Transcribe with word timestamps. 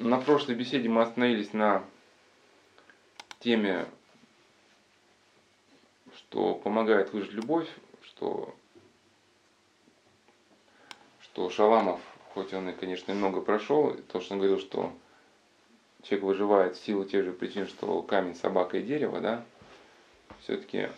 на 0.00 0.18
прошлой 0.18 0.54
беседе 0.54 0.88
мы 0.88 1.02
остановились 1.02 1.52
на 1.52 1.84
теме, 3.38 3.86
что 6.16 6.54
помогает 6.54 7.12
выжить 7.12 7.32
любовь, 7.32 7.68
что, 8.02 8.54
что 11.20 11.50
Шаламов, 11.50 12.00
хоть 12.32 12.54
он 12.54 12.70
и, 12.70 12.72
конечно, 12.72 13.12
много 13.12 13.42
прошел, 13.42 13.94
то, 14.10 14.20
что 14.20 14.34
он 14.34 14.40
говорил, 14.40 14.58
что 14.58 14.90
человек 16.02 16.24
выживает 16.24 16.76
в 16.76 16.84
силу 16.84 17.04
тех 17.04 17.22
же 17.24 17.32
причин, 17.32 17.66
что 17.66 18.00
камень, 18.00 18.34
собака 18.34 18.78
и 18.78 18.82
дерево, 18.82 19.20
да, 19.20 19.44
все-таки 20.40 20.88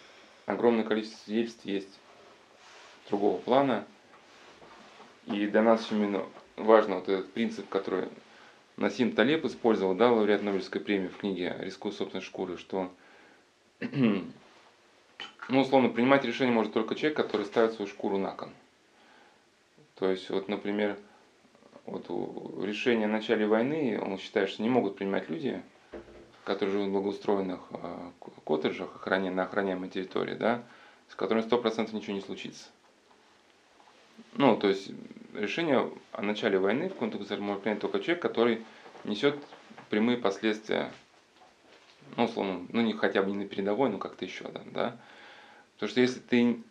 огромное 0.46 0.84
количество 0.84 1.19
свидетельств 1.25 1.64
есть 1.64 1.98
другого 3.09 3.41
плана. 3.41 3.84
И 5.27 5.46
для 5.48 5.62
нас 5.62 5.91
именно 5.91 6.25
важно 6.57 6.96
вот 6.96 7.09
этот 7.09 7.32
принцип, 7.32 7.69
который 7.69 8.09
Насим 8.77 9.12
Талеб 9.12 9.45
использовал, 9.45 9.95
да, 9.95 10.10
лауреат 10.10 10.42
Нобелевской 10.42 10.80
премии 10.80 11.09
в 11.09 11.19
книге 11.19 11.56
«Рискуя 11.60 11.92
собственной 11.92 12.23
шкуры», 12.23 12.56
что, 12.56 12.91
ну, 13.80 14.30
условно, 15.48 15.91
принимать 15.91 16.24
решение 16.24 16.55
может 16.55 16.73
только 16.73 16.95
человек, 16.95 17.16
который 17.16 17.46
ставит 17.46 17.74
свою 17.74 17.88
шкуру 17.88 18.19
на 18.19 18.32
кон. 18.32 18.51
То 19.96 20.10
есть, 20.10 20.30
вот, 20.30 20.48
например, 20.48 20.96
вот 21.84 22.09
решение 22.65 23.06
о 23.06 23.10
начале 23.10 23.46
войны, 23.46 24.01
он 24.01 24.19
считает, 24.19 24.48
что 24.48 24.62
не 24.62 24.69
могут 24.70 24.96
принимать 24.96 25.29
люди, 25.29 25.62
которые 26.45 26.73
живут 26.73 26.88
в 26.88 26.93
благоустроенных 26.93 27.60
э, 27.70 28.10
коттеджах 28.45 28.96
охране, 28.96 29.30
на 29.30 29.45
охраняемой 29.45 29.91
территории, 29.91 30.34
да, 30.34 30.62
с 31.09 31.15
которыми 31.15 31.45
100% 31.45 31.95
ничего 31.95 32.15
не 32.15 32.20
случится. 32.20 32.68
Ну, 34.34 34.57
то 34.57 34.68
есть 34.68 34.91
решение 35.34 35.91
о 36.12 36.22
начале 36.22 36.59
войны 36.59 36.88
в 36.88 36.96
контексте 36.96 37.36
может 37.36 37.62
принять 37.62 37.80
только 37.80 38.00
человек, 38.00 38.23
который 38.23 38.64
несет 39.04 39.38
прямые 39.90 40.18
последствия, 40.18 40.90
ну, 42.16 42.24
условно, 42.24 42.66
ну, 42.70 42.80
не 42.82 42.93
хотя 42.93 43.23
бы 43.23 43.30
не 43.30 43.38
на 43.38 43.46
передовой, 43.46 43.90
но 43.90 43.98
как-то 43.98 44.24
еще, 44.24 44.45
да, 44.48 44.62
да. 44.66 44.96
Потому 45.74 45.90
что 45.90 46.01
если 46.01 46.20
ты 46.20 46.62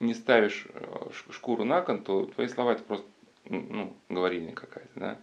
не 0.00 0.14
ставишь 0.14 0.66
э, 0.72 1.08
шкуру 1.30 1.64
на 1.64 1.80
кон, 1.82 2.02
то 2.02 2.26
твои 2.26 2.48
слова 2.48 2.72
это 2.72 2.82
просто, 2.82 3.06
ну, 3.48 3.96
говорильня 4.08 4.52
какая-то, 4.52 4.90
да. 4.94 5.18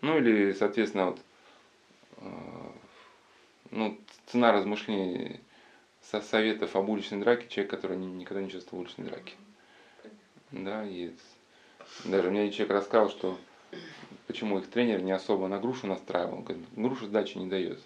Ну, 0.00 0.18
или, 0.18 0.52
соответственно, 0.52 1.06
вот, 1.06 1.20
э, 2.18 2.70
ну, 3.70 3.98
цена 4.26 4.52
размышлений 4.52 5.40
со 6.02 6.20
советов 6.20 6.76
об 6.76 6.88
уличной 6.88 7.20
драке 7.20 7.48
человек, 7.48 7.70
который 7.70 7.96
никогда 7.96 8.40
не 8.40 8.48
участвовал 8.48 8.82
в 8.82 8.86
уличной 8.86 9.06
драке. 9.06 9.34
Да, 10.50 10.84
и 10.84 11.12
даже 12.04 12.30
мне 12.30 12.50
человек 12.50 12.76
рассказал, 12.76 13.10
что 13.10 13.38
почему 14.26 14.58
их 14.58 14.68
тренер 14.68 15.02
не 15.02 15.12
особо 15.12 15.48
на 15.48 15.58
грушу 15.58 15.86
настраивал. 15.86 16.38
Он 16.38 16.44
говорит, 16.44 16.64
груша 16.74 17.06
сдачи 17.06 17.38
не 17.38 17.46
дает. 17.46 17.80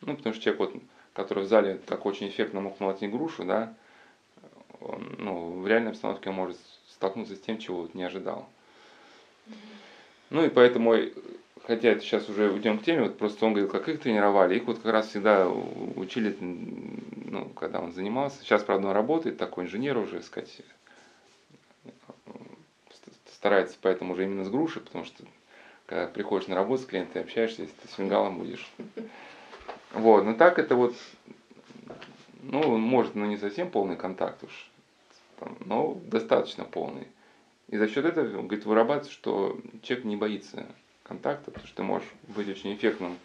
Ну, 0.00 0.16
потому 0.16 0.34
что 0.34 0.42
человек, 0.42 0.60
вот, 0.60 0.82
который 1.12 1.44
в 1.44 1.48
зале 1.48 1.80
так 1.86 2.06
очень 2.06 2.28
эффектно 2.28 2.60
мог 2.60 2.80
молотить 2.80 3.10
грушу, 3.10 3.44
да, 3.44 3.74
он, 4.80 5.16
ну, 5.18 5.60
в 5.60 5.66
реальной 5.66 5.90
обстановке 5.90 6.30
он 6.30 6.36
может 6.36 6.56
столкнуться 6.88 7.36
с 7.36 7.40
тем, 7.40 7.58
чего 7.58 7.82
вот 7.82 7.94
не 7.94 8.02
ожидал. 8.02 8.48
Ну 10.30 10.44
и 10.44 10.48
поэтому, 10.48 10.94
хотя 11.64 11.90
это 11.90 12.00
сейчас 12.00 12.28
уже 12.28 12.50
уйдем 12.50 12.78
к 12.78 12.84
теме, 12.84 13.02
вот 13.02 13.18
просто 13.18 13.44
он 13.44 13.52
говорил, 13.52 13.70
как 13.70 13.88
их 13.88 14.00
тренировали, 14.00 14.56
их 14.56 14.64
вот 14.64 14.78
как 14.78 14.92
раз 14.92 15.08
всегда 15.08 15.48
учили, 15.48 16.36
ну, 16.40 17.46
когда 17.50 17.80
он 17.80 17.92
занимался. 17.92 18.42
Сейчас, 18.42 18.62
правда, 18.62 18.88
он 18.88 18.94
работает, 18.94 19.38
такой 19.38 19.64
инженер 19.64 19.98
уже, 19.98 20.22
сказать, 20.22 20.62
старается 23.40 23.78
поэтому 23.80 24.12
уже 24.12 24.24
именно 24.24 24.44
с 24.44 24.50
груши, 24.50 24.80
потому 24.80 25.06
что 25.06 25.24
когда 25.86 26.06
приходишь 26.06 26.46
на 26.46 26.54
работу 26.54 26.82
с 26.82 26.86
клиентом, 26.86 27.22
общаешься, 27.22 27.62
если 27.62 27.74
ты 27.74 27.88
с 27.88 27.94
фингалом 27.94 28.38
будешь. 28.38 28.70
Вот, 29.92 30.24
но 30.24 30.34
так 30.34 30.58
это 30.58 30.76
вот, 30.76 30.94
ну, 32.42 32.76
может, 32.76 33.14
ну, 33.14 33.24
не 33.24 33.38
совсем 33.38 33.70
полный 33.70 33.96
контакт 33.96 34.44
уж, 34.44 34.70
там, 35.38 35.56
но 35.64 35.98
достаточно 36.04 36.64
полный. 36.64 37.08
И 37.68 37.78
за 37.78 37.88
счет 37.88 38.04
этого, 38.04 38.42
говорит, 38.42 38.66
вырабатывается, 38.66 39.10
что 39.10 39.58
человек 39.82 40.04
не 40.04 40.16
боится 40.16 40.66
контакта, 41.02 41.50
потому 41.50 41.66
что 41.66 41.76
ты 41.76 41.82
можешь 41.82 42.08
быть 42.28 42.48
очень 42.48 42.74
эффектным 42.74 43.16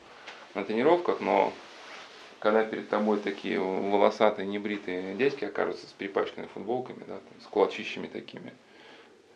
на 0.54 0.64
тренировках, 0.64 1.20
но 1.20 1.52
когда 2.40 2.64
перед 2.64 2.88
тобой 2.90 3.20
такие 3.20 3.60
волосатые, 3.60 4.48
небритые 4.48 5.14
дядьки 5.16 5.44
окажутся 5.44 5.88
с 5.88 5.92
перепачканными 5.92 6.50
футболками, 6.54 7.00
да, 7.00 7.16
там, 7.16 7.42
с 7.42 7.48
кулачищами 7.48 8.08
такими– 8.08 8.54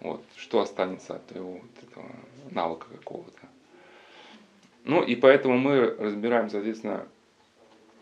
вот, 0.02 0.24
что 0.38 0.62
останется 0.62 1.16
от 1.16 1.28
твоего 1.28 1.54
вот 1.54 1.90
этого 1.90 2.06
навыка 2.52 2.88
какого-то. 2.98 3.48
Ну 4.86 5.04
и 5.04 5.16
поэтому 5.16 5.58
мы 5.58 5.96
разбираем, 5.96 6.50
соответственно, 6.50 7.06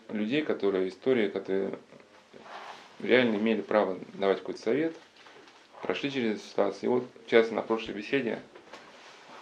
людей, 0.09 0.43
которые, 0.43 0.89
истории, 0.89 1.27
которые 1.27 1.77
реально 2.99 3.35
имели 3.35 3.61
право 3.61 3.97
давать 4.13 4.39
какой-то 4.39 4.61
совет, 4.61 4.95
прошли 5.81 6.11
через 6.11 6.37
эту 6.37 6.47
ситуацию. 6.47 6.83
И 6.83 6.87
вот, 6.87 7.07
в 7.27 7.51
на 7.51 7.61
прошлой 7.61 7.93
беседе 7.93 8.39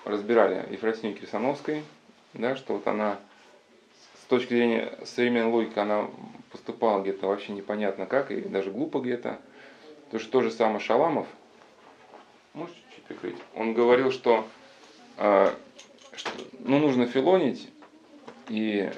разбирали 0.05 0.65
Ефросинью 0.71 1.15
Кирсановской, 1.15 1.83
да, 2.33 2.55
что 2.55 2.73
вот 2.73 2.87
она 2.87 3.19
с 4.21 4.27
точки 4.27 4.49
зрения 4.49 4.97
современной 5.05 5.51
логики, 5.51 5.77
она 5.77 6.09
поступала 6.51 7.01
где-то 7.01 7.27
вообще 7.27 7.53
непонятно 7.53 8.05
как, 8.05 8.31
и 8.31 8.41
даже 8.41 8.71
глупо 8.71 8.99
где-то. 8.99 9.39
То, 10.09 10.19
что 10.19 10.31
то 10.31 10.41
же 10.41 10.51
самое 10.51 10.79
Шаламов– 10.79 11.27
Можешь 12.55 12.73
чуть-чуть 12.75 13.03
прикрыть? 13.03 13.35
Он 13.53 13.73
говорил, 13.73 14.11
что, 14.11 14.47
э, 15.17 15.53
что 16.15 16.31
ну, 16.59 16.79
нужно 16.79 17.05
филонить, 17.05 17.69
и 18.47 18.89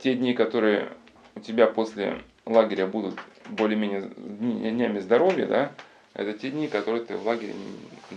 те 0.00 0.14
дни, 0.14 0.32
которые 0.32 0.88
у 1.34 1.40
тебя 1.40 1.66
после 1.66 2.22
лагеря 2.46 2.86
будут 2.86 3.18
более-менее 3.50 4.10
днями 4.16 4.98
здоровья, 4.98 5.46
да, 5.46 5.72
это 6.14 6.32
те 6.32 6.50
дни, 6.50 6.68
которые 6.68 7.04
ты 7.04 7.16
в 7.18 7.26
лагере 7.26 7.52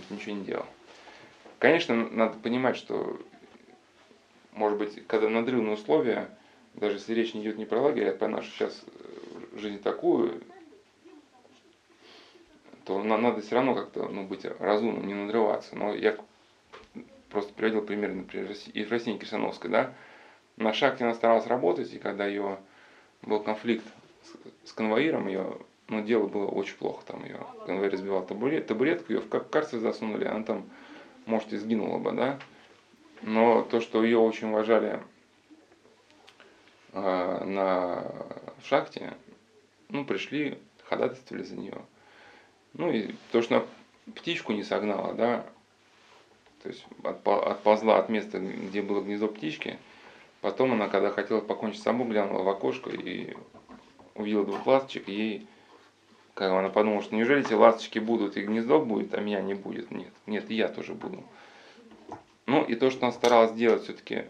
ничего 0.08 0.34
не 0.34 0.44
делал. 0.44 0.66
Конечно, 1.58 1.94
надо 1.94 2.38
понимать, 2.38 2.76
что, 2.76 3.20
может 4.52 4.78
быть, 4.78 5.06
когда 5.06 5.28
надрывные 5.28 5.74
условия, 5.74 6.30
даже 6.72 6.96
если 6.96 7.12
речь 7.12 7.34
не 7.34 7.42
идет 7.42 7.58
не 7.58 7.66
про 7.66 7.80
лагерь, 7.80 8.08
а 8.08 8.16
про 8.16 8.28
нашу 8.28 8.50
сейчас 8.50 8.82
э, 8.86 9.58
жизнь 9.58 9.82
такую, 9.82 10.40
то 12.84 13.02
надо 13.02 13.40
все 13.40 13.56
равно 13.56 13.74
как-то 13.74 14.08
ну, 14.08 14.24
быть 14.24 14.44
разумным, 14.44 15.06
не 15.06 15.14
надрываться. 15.14 15.76
Но 15.76 15.94
я 15.94 16.16
просто 17.30 17.52
приводил 17.54 17.82
пример, 17.82 18.12
например, 18.12 18.50
Ефросиньи 18.74 19.18
Кирсановской, 19.18 19.70
да, 19.70 19.94
на 20.56 20.72
шахте 20.72 21.04
она 21.04 21.14
старалась 21.14 21.46
работать, 21.46 21.92
и 21.92 21.98
когда 21.98 22.26
ее 22.26 22.58
был 23.22 23.40
конфликт 23.40 23.84
с, 24.22 24.68
с 24.70 24.72
конвоиром, 24.72 25.26
ее, 25.28 25.58
ну, 25.88 26.02
дело 26.02 26.26
было 26.26 26.46
очень 26.46 26.76
плохо, 26.76 27.04
там 27.06 27.24
ее 27.24 27.46
конвоир 27.66 27.92
разбивал 27.92 28.26
табурет, 28.26 28.66
табуретку, 28.66 29.12
ее 29.12 29.20
в 29.20 29.28
карцер 29.28 29.80
засунули, 29.80 30.24
она 30.24 30.44
там, 30.44 30.68
может, 31.26 31.52
и 31.52 31.56
сгинула 31.56 31.98
бы, 31.98 32.12
да, 32.12 32.38
но 33.22 33.62
то, 33.62 33.80
что 33.80 34.04
ее 34.04 34.18
очень 34.18 34.48
уважали 34.48 35.00
э, 36.92 37.44
на 37.44 38.04
шахте, 38.64 39.14
ну, 39.88 40.04
пришли, 40.04 40.58
ходатайствовали 40.84 41.42
за 41.44 41.56
нее. 41.56 41.78
Ну 42.74 42.90
и 42.90 43.14
то, 43.30 43.42
что 43.42 43.56
она 43.56 43.66
птичку 44.14 44.52
не 44.52 44.62
согнала, 44.62 45.14
да, 45.14 45.46
то 46.62 46.68
есть 46.68 46.84
отползла 47.02 47.98
от 47.98 48.08
места, 48.08 48.38
где 48.38 48.82
было 48.82 49.02
гнездо 49.02 49.28
птички. 49.28 49.78
Потом 50.40 50.72
она, 50.72 50.88
когда 50.88 51.10
хотела 51.10 51.40
покончить 51.40 51.80
с 51.80 51.84
собой, 51.84 52.08
глянула 52.08 52.42
в 52.42 52.48
окошко 52.48 52.90
и 52.90 53.36
увидела 54.14 54.44
двух 54.44 54.66
ласточек, 54.66 55.08
и 55.08 55.12
ей, 55.12 55.46
как 56.34 56.52
она 56.52 56.68
подумала, 56.68 57.02
что 57.02 57.14
неужели 57.14 57.44
эти 57.44 57.54
ласточки 57.54 57.98
будут, 57.98 58.36
и 58.36 58.42
гнездо 58.42 58.80
будет, 58.80 59.14
а 59.14 59.20
меня 59.20 59.40
не 59.40 59.54
будет? 59.54 59.90
Нет, 59.90 60.12
нет, 60.26 60.50
и 60.50 60.54
я 60.54 60.68
тоже 60.68 60.94
буду. 60.94 61.22
Ну 62.46 62.64
и 62.64 62.74
то, 62.74 62.90
что 62.90 63.06
она 63.06 63.12
старалась 63.12 63.52
сделать 63.52 63.84
все-таки 63.84 64.24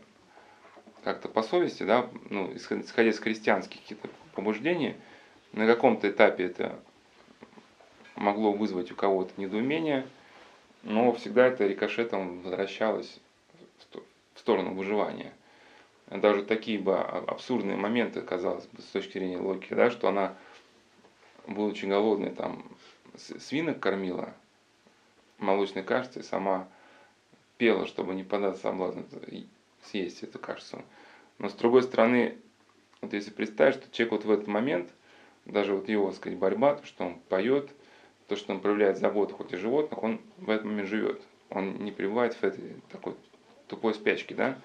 как-то 1.02 1.28
по 1.28 1.42
совести, 1.42 1.82
да, 1.82 2.08
ну, 2.30 2.54
исходя 2.54 3.10
из 3.10 3.18
христианских 3.18 3.80
каких-то 3.80 4.08
побуждений, 4.34 4.96
на 5.52 5.66
каком-то 5.66 6.08
этапе 6.08 6.44
это 6.44 6.78
могло 8.22 8.52
вызвать 8.52 8.90
у 8.92 8.94
кого-то 8.94 9.32
недоумение, 9.36 10.06
но 10.82 11.12
всегда 11.12 11.48
это 11.48 11.66
рикошетом 11.66 12.40
возвращалось 12.40 13.20
в 14.34 14.38
сторону 14.38 14.74
выживания. 14.74 15.32
Даже 16.06 16.44
такие 16.44 16.78
бы 16.78 16.98
абсурдные 16.98 17.76
моменты, 17.76 18.22
казалось 18.22 18.66
бы, 18.66 18.80
с 18.80 18.86
точки 18.86 19.18
зрения 19.18 19.38
логики, 19.38 19.74
да, 19.74 19.90
что 19.90 20.08
она, 20.08 20.36
будучи 21.46 21.84
голодной, 21.86 22.30
там, 22.30 22.64
свинок 23.16 23.80
кормила 23.80 24.32
молочной 25.38 25.82
кашицей, 25.82 26.22
сама 26.22 26.68
пела, 27.58 27.86
чтобы 27.86 28.14
не 28.14 28.22
податься 28.22 28.62
соблазну 28.62 29.04
съесть 29.84 30.22
эту 30.22 30.38
кашицу. 30.38 30.82
Но 31.38 31.48
с 31.48 31.54
другой 31.54 31.82
стороны, 31.82 32.38
вот 33.00 33.12
если 33.14 33.30
представить, 33.30 33.76
что 33.76 33.90
человек 33.90 34.12
вот 34.12 34.24
в 34.24 34.30
этот 34.30 34.46
момент, 34.46 34.90
даже 35.44 35.74
вот 35.74 35.88
его, 35.88 36.08
так 36.08 36.16
сказать, 36.16 36.38
борьба, 36.38 36.76
то, 36.76 36.86
что 36.86 37.04
он 37.04 37.18
поет– 37.28 37.70
то, 38.32 38.36
что 38.38 38.54
он 38.54 38.60
проявляет 38.60 38.96
заботу 38.96 39.34
хоть 39.34 39.52
и 39.52 39.56
животных, 39.56 40.02
он 40.02 40.18
в 40.38 40.48
этот 40.48 40.64
момент 40.64 40.88
живет. 40.88 41.20
Он 41.50 41.84
не 41.84 41.92
пребывает 41.92 42.32
в 42.32 42.42
этой 42.42 42.76
такой 42.90 43.14
тупой 43.66 43.92
спячки, 43.92 44.32
да? 44.32 44.56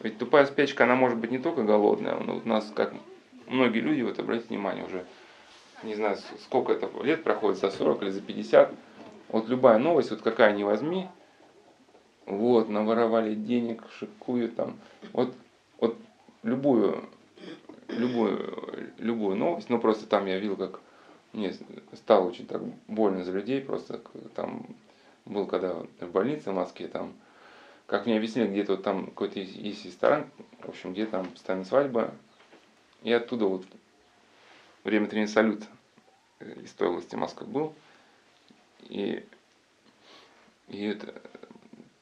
Ведь 0.00 0.16
тупая 0.16 0.46
спячка, 0.46 0.84
она 0.84 0.94
может 0.94 1.18
быть 1.18 1.30
не 1.30 1.36
только 1.36 1.64
голодная, 1.64 2.18
но 2.18 2.40
у 2.42 2.48
нас, 2.48 2.72
как 2.74 2.94
многие 3.46 3.80
люди, 3.80 4.00
вот 4.00 4.18
обратите 4.18 4.48
внимание, 4.48 4.86
уже 4.86 5.04
не 5.82 5.94
знаю, 5.94 6.16
сколько 6.44 6.72
это 6.72 6.88
лет 7.02 7.22
проходит, 7.24 7.58
за 7.58 7.70
40 7.70 8.04
или 8.04 8.08
за 8.08 8.22
50, 8.22 8.72
вот 9.28 9.48
любая 9.50 9.76
новость, 9.76 10.10
вот 10.10 10.22
какая 10.22 10.54
ни 10.54 10.62
возьми, 10.62 11.06
вот, 12.24 12.70
наворовали 12.70 13.34
денег, 13.34 13.82
шикуют 13.98 14.56
там, 14.56 14.78
вот, 15.12 15.34
вот 15.78 15.98
любую, 16.42 17.04
любую, 17.88 18.86
любую 18.96 19.36
новость, 19.36 19.68
ну 19.68 19.78
просто 19.78 20.06
там 20.06 20.24
я 20.24 20.38
видел, 20.38 20.56
как 20.56 20.80
мне 21.34 21.52
стало 21.94 22.28
очень 22.28 22.46
так 22.46 22.62
больно 22.86 23.24
за 23.24 23.32
людей, 23.32 23.60
просто 23.60 24.00
там 24.34 24.66
был 25.24 25.46
когда 25.46 25.74
в 26.00 26.10
больнице 26.10 26.50
в 26.50 26.54
Москве, 26.54 26.88
там, 26.88 27.12
как 27.86 28.06
мне 28.06 28.16
объяснили, 28.16 28.48
где-то 28.48 28.72
вот 28.76 28.84
там 28.84 29.06
какой-то 29.06 29.40
есть 29.40 29.84
ресторан, 29.84 30.30
в 30.60 30.68
общем, 30.68 30.92
где 30.92 31.06
там 31.06 31.28
постоянно 31.30 31.64
свадьба, 31.64 32.14
и 33.02 33.12
оттуда 33.12 33.46
вот 33.46 33.66
время 34.84 35.08
тренинга 35.08 35.32
салют 35.32 35.64
из 36.40 36.72
той 36.72 36.88
области 36.88 37.16
Москвы 37.16 37.46
был, 37.46 37.74
и, 38.82 39.26
и 40.68 40.84
это, 40.84 41.20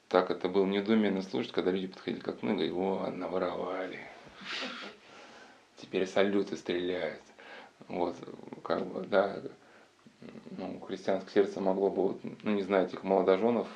так 0.09 0.31
это 0.31 0.49
было 0.49 0.67
недоуменно 0.67 1.23
слушать, 1.23 1.53
когда 1.53 1.71
люди 1.71 1.87
подходили 1.87 2.21
к 2.21 2.29
окну 2.29 2.51
и 2.51 2.69
говорили, 2.69 2.73
о, 2.73 3.11
наворовали, 3.11 4.01
теперь 5.77 6.07
салюты 6.07 6.57
стреляют. 6.57 7.23
Вот, 7.89 8.17
как 8.63 8.87
бы, 8.87 9.03
да, 9.03 9.37
ну, 10.57 10.81
христианское 10.81 11.33
сердце 11.33 11.61
могло 11.61 11.91
бы, 11.91 12.17
ну, 12.43 12.53
не 12.53 12.63
знаю, 12.63 12.87
этих 12.87 13.03
молодоженов 13.03 13.67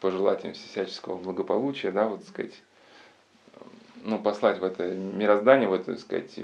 пожелать 0.00 0.44
им 0.44 0.52
всяческого 0.52 1.16
благополучия, 1.16 1.90
да, 1.90 2.06
вот, 2.08 2.24
сказать, 2.24 2.62
ну, 4.02 4.18
послать 4.18 4.58
в 4.58 4.64
это 4.64 4.94
мироздание, 4.94 5.68
в 5.68 5.72
эту, 5.72 5.96
сказать, 5.96 6.38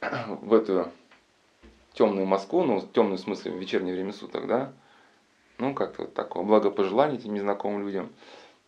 в 0.00 0.52
эту 0.52 0.90
темную 1.94 2.26
Москву, 2.26 2.64
ну, 2.64 2.80
темную 2.92 3.18
в 3.18 3.20
смысле 3.20 3.52
в 3.52 3.58
вечернее 3.58 3.94
время 3.94 4.12
суток, 4.12 4.46
да, 4.46 4.72
ну, 5.58 5.74
как-то 5.74 6.02
вот 6.02 6.14
такое 6.14 6.42
благопожелание 6.42 7.18
этим 7.18 7.34
незнакомым 7.34 7.86
людям. 7.86 8.12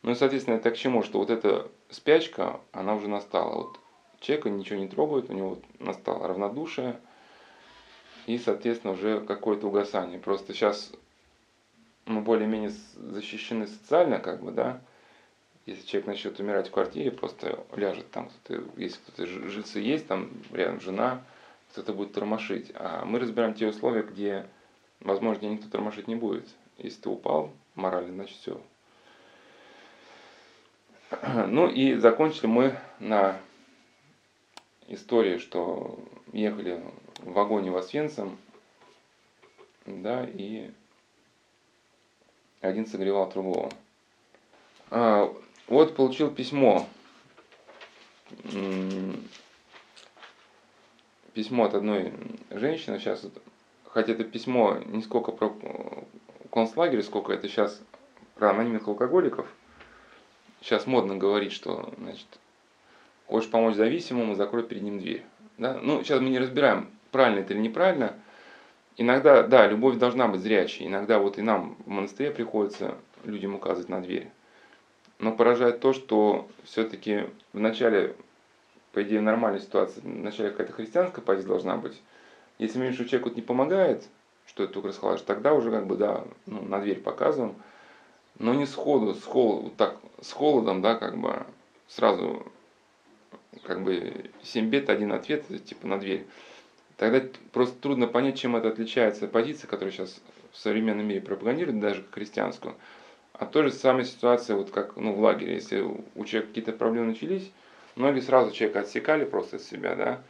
Ну 0.03 0.11
и, 0.11 0.15
соответственно, 0.15 0.57
это 0.57 0.71
к 0.71 0.77
чему? 0.77 1.03
Что 1.03 1.19
вот 1.19 1.31
эта 1.31 1.71
спячка, 1.91 2.61
она 2.73 2.95
уже 2.95 3.09
настала. 3.09 3.55
Вот 3.55 3.79
человека 4.23 4.49
ничего 4.49 4.79
не 4.79 4.89
трогает, 4.89 5.29
у 5.29 5.35
него 5.35 5.59
настало 5.79 6.29
равнодушие 6.29 6.99
и, 8.27 8.39
соответственно, 8.39 8.95
уже 8.95 9.21
какое-то 9.21 9.67
угасание. 9.67 10.19
Просто 10.19 10.55
сейчас 10.55 10.93
мы 12.07 12.21
более-менее 12.21 12.71
защищены 12.97 13.67
социально, 13.67 14.19
как 14.19 14.43
бы, 14.43 14.53
да, 14.53 14.81
если 15.67 15.87
человек 15.87 16.07
начнет 16.09 16.41
умирать 16.41 16.69
в 16.69 16.73
квартире, 16.73 17.11
просто 17.11 17.65
ляжет 17.75 18.11
там, 18.11 18.29
кто-то, 18.29 18.63
если 18.77 18.99
кто-то 18.99 19.27
жильцы 19.27 19.81
есть, 19.81 20.07
там 20.07 20.31
рядом 20.53 20.81
жена, 20.81 21.23
кто-то 21.71 21.93
будет 21.93 22.13
тормошить. 22.13 22.73
А 22.75 23.05
мы 23.05 23.19
разбираем 23.19 23.55
те 23.55 23.69
условия, 23.69 24.03
где, 24.03 24.47
возможно, 25.01 25.47
никто 25.47 25.69
тормошить 25.69 26.09
не 26.09 26.17
будет. 26.17 26.49
Если 26.79 27.03
ты 27.03 27.09
упал 27.09 27.53
морально, 27.75 28.13
значит 28.13 28.37
все. 28.37 28.61
Ну 31.49 31.69
и 31.69 31.95
закончили 31.95 32.47
мы 32.47 32.77
на 32.99 33.39
истории, 34.95 35.39
что 35.39 35.99
ехали 36.33 36.83
в 37.19 37.33
вагоне 37.33 37.71
в 37.71 37.77
Освенцим, 37.77 38.39
да, 39.87 40.25
и 40.25 40.71
один 42.61 42.87
согревал 42.87 43.31
другого. 43.31 43.71
А, 44.91 45.35
вот 45.67 45.97
получил 45.97 46.31
письмо. 46.31 46.87
Письмо 51.35 51.65
от 51.65 51.75
одной 51.75 52.13
женщины. 52.51 52.99
Сейчас, 52.99 53.27
хотя 53.87 54.13
это 54.13 54.25
письмо 54.25 54.79
не 54.87 55.03
сколько 55.03 55.33
про 55.33 55.53
концлагерь, 56.51 57.03
сколько 57.03 57.33
это 57.33 57.49
сейчас 57.49 57.81
про 58.35 58.51
анонимных 58.51 58.87
алкоголиков. 58.87 59.47
Сейчас 60.61 60.87
модно 60.87 61.17
говорить, 61.17 61.53
что, 61.53 61.93
значит, 61.99 62.27
хочешь 63.27 63.51
помочь 63.51 63.75
зависимому, 63.75 64.35
закрой 64.35 64.63
перед 64.63 64.83
ним 64.83 64.99
дверь. 64.99 65.25
Да? 65.59 65.79
Ну, 65.81 66.03
сейчас 66.03 66.21
мы 66.21 66.31
не 66.31 66.39
разбираем, 66.39 66.91
правильно 67.11 67.41
это 67.41 67.55
или 67.55 67.61
неправильно. 67.61 68.15
Иногда, 68.97 69.43
да, 69.43 69.67
любовь 69.67 69.97
должна 69.97 70.29
быть 70.29 70.41
зрячей. 70.41 70.87
Иногда 70.87 71.19
вот 71.19 71.39
и 71.39 71.43
нам 71.43 71.77
в 71.87 71.89
монастыре 71.89 72.31
приходится 72.31 72.97
людям 73.25 73.55
указывать 73.55 73.89
на 73.89 74.03
дверь. 74.03 74.31
Но 75.19 75.33
поражает 75.33 75.81
то, 75.81 75.93
что 75.93 76.49
все-таки 76.65 77.27
в 77.53 77.61
начале, 77.61 78.17
по 78.93 79.03
идее, 79.03 79.21
нормальной 79.21 79.61
ситуации, 79.61 80.01
в 80.01 80.07
начале 80.07 80.51
какая-то 80.51 80.73
христианская 80.73 81.21
позиция 81.21 81.49
должна 81.49 81.77
быть. 81.77 82.01
Если 82.59 82.79
мы 82.79 82.87
видим, 82.87 82.97
что 82.97 83.09
человеку 83.09 83.35
не 83.35 83.43
помогает, 83.43 84.09
что 84.47 84.65
это 84.65 84.75
только 84.75 84.89
расхолаживает, 84.89 85.27
тогда 85.27 85.55
уже 85.55 85.71
как 85.71 85.87
бы, 85.87 85.97
да, 85.97 86.25
ну, 86.47 86.63
на 86.63 86.81
дверь 86.81 87.01
показываем. 87.01 87.55
Но 88.39 88.55
не 88.55 88.67
сходу, 88.67 89.15
с, 89.15 89.25
холод, 89.25 89.77
так, 89.77 89.97
с 90.21 90.33
холодом, 90.33 90.83
да, 90.83 90.97
как 90.97 91.17
бы 91.17 91.47
сразу 91.87 92.47
как 93.65 93.83
бы 93.83 94.31
7 94.43 94.69
бед, 94.69 94.91
один 94.91 95.13
ответ, 95.13 95.45
типа 95.65 95.87
на 95.87 95.99
дверь. 95.99 96.27
Тогда 96.97 97.23
просто 97.53 97.77
трудно 97.81 98.07
понять, 98.07 98.39
чем 98.39 98.57
это 98.57 98.69
отличается 98.69 99.25
от 99.25 99.33
позиции, 99.33 99.67
которая 99.67 99.93
сейчас 99.93 100.21
в 100.53 100.59
современном 100.59 101.07
мире 101.07 101.21
пропагандирует, 101.21 101.81
даже 101.81 102.05
христианскую, 102.13 102.77
а 103.33 103.47
то 103.47 103.63
же 103.63 103.73
самая 103.73 104.05
ситуация, 104.05 104.57
вот 104.57 104.71
как 104.71 104.97
ну, 104.97 105.13
в 105.13 105.21
лагере, 105.21 105.55
если 105.55 105.81
у 105.81 106.25
человека 106.25 106.49
какие-то 106.49 106.73
проблемы 106.73 107.09
начались, 107.09 107.51
многие 107.97 108.21
сразу 108.21 108.53
человека 108.53 108.81
отсекали 108.81 109.25
просто 109.25 109.57
от 109.57 109.63
себя, 109.63 109.95
да. 109.95 110.23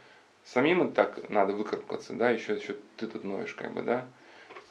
Самим 0.45 0.91
так 0.91 1.29
надо 1.29 1.53
выкарабкаться, 1.53 2.13
да, 2.13 2.29
еще, 2.29 2.55
еще 2.55 2.75
ты 2.97 3.07
тут 3.07 3.23
ноешь, 3.23 3.53
как 3.53 3.73
бы, 3.73 3.81
да. 3.81 4.05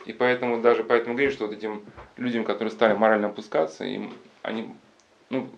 И 0.05 0.13
поэтому 0.13 0.61
даже 0.61 0.83
поэтому 0.83 1.15
говорю, 1.15 1.31
что 1.31 1.47
вот 1.47 1.55
этим 1.55 1.85
людям, 2.17 2.45
которые 2.45 2.73
стали 2.73 2.95
морально 2.95 3.29
опускаться, 3.29 3.85
им 3.85 4.13
они, 4.43 4.75
ну, 5.31 5.49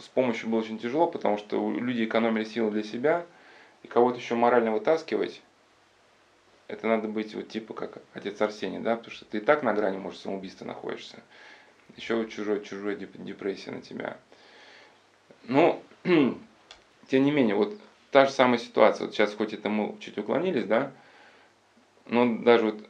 с 0.00 0.08
помощью 0.08 0.48
было 0.48 0.60
очень 0.60 0.78
тяжело, 0.78 1.06
потому 1.06 1.38
что 1.38 1.72
люди 1.72 2.04
экономили 2.04 2.44
силы 2.44 2.70
для 2.70 2.82
себя, 2.82 3.26
и 3.82 3.88
кого-то 3.88 4.18
еще 4.18 4.34
морально 4.34 4.72
вытаскивать, 4.72 5.42
это 6.68 6.86
надо 6.86 7.08
быть 7.08 7.34
вот 7.34 7.48
типа 7.48 7.74
как 7.74 7.98
отец 8.14 8.40
Арсений, 8.40 8.78
да, 8.78 8.96
потому 8.96 9.14
что 9.14 9.24
ты 9.24 9.38
и 9.38 9.40
так 9.40 9.62
на 9.62 9.74
грани, 9.74 9.98
может, 9.98 10.20
самоубийства 10.20 10.64
находишься. 10.64 11.20
Еще 11.96 12.28
чужой, 12.28 12.64
чужой 12.64 12.96
депрессия 12.96 13.72
на 13.72 13.82
тебя. 13.82 14.16
Ну, 15.44 15.82
тем 16.04 17.24
не 17.24 17.30
менее, 17.32 17.56
вот 17.56 17.76
та 18.10 18.26
же 18.26 18.32
самая 18.32 18.58
ситуация, 18.58 19.06
вот 19.06 19.14
сейчас 19.14 19.34
хоть 19.34 19.52
это 19.52 19.68
мы 19.68 19.98
чуть 19.98 20.18
уклонились, 20.18 20.66
да, 20.66 20.92
но 22.06 22.36
даже 22.38 22.66
вот 22.66 22.88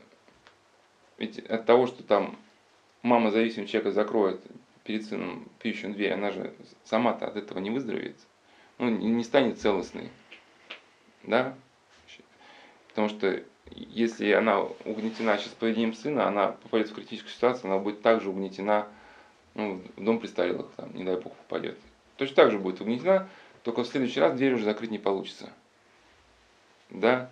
ведь 1.18 1.38
от 1.38 1.66
того, 1.66 1.86
что 1.86 2.02
там 2.02 2.38
мама 3.02 3.30
зависимого 3.30 3.68
человека 3.68 3.92
закроет 3.92 4.40
перед 4.90 5.06
сыном 5.06 5.48
пищу 5.60 5.88
дверь, 5.92 6.14
она 6.14 6.32
же 6.32 6.52
сама-то 6.82 7.28
от 7.28 7.36
этого 7.36 7.60
не 7.60 7.70
выздоровеет, 7.70 8.16
ну, 8.78 8.88
не 8.88 9.22
станет 9.22 9.60
целостной, 9.60 10.10
да, 11.22 11.54
потому 12.88 13.08
что 13.08 13.40
если 13.70 14.32
она 14.32 14.62
угнетена 14.84 15.38
сейчас 15.38 15.52
поведением 15.52 15.94
сына, 15.94 16.26
она 16.26 16.48
попадет 16.48 16.90
в 16.90 16.94
критическую 16.94 17.32
ситуацию, 17.32 17.70
она 17.70 17.80
будет 17.80 18.02
также 18.02 18.30
угнетена 18.30 18.88
ну, 19.54 19.80
в 19.96 20.04
дом 20.04 20.18
престарелых, 20.18 20.66
там, 20.76 20.92
не 20.92 21.04
дай 21.04 21.20
бог, 21.20 21.36
попадет. 21.36 21.78
Точно 22.16 22.34
так 22.34 22.50
же 22.50 22.58
будет 22.58 22.80
угнетена, 22.80 23.28
только 23.62 23.84
в 23.84 23.86
следующий 23.86 24.18
раз 24.18 24.36
дверь 24.36 24.54
уже 24.54 24.64
закрыть 24.64 24.90
не 24.90 24.98
получится. 24.98 25.52
Да? 26.90 27.30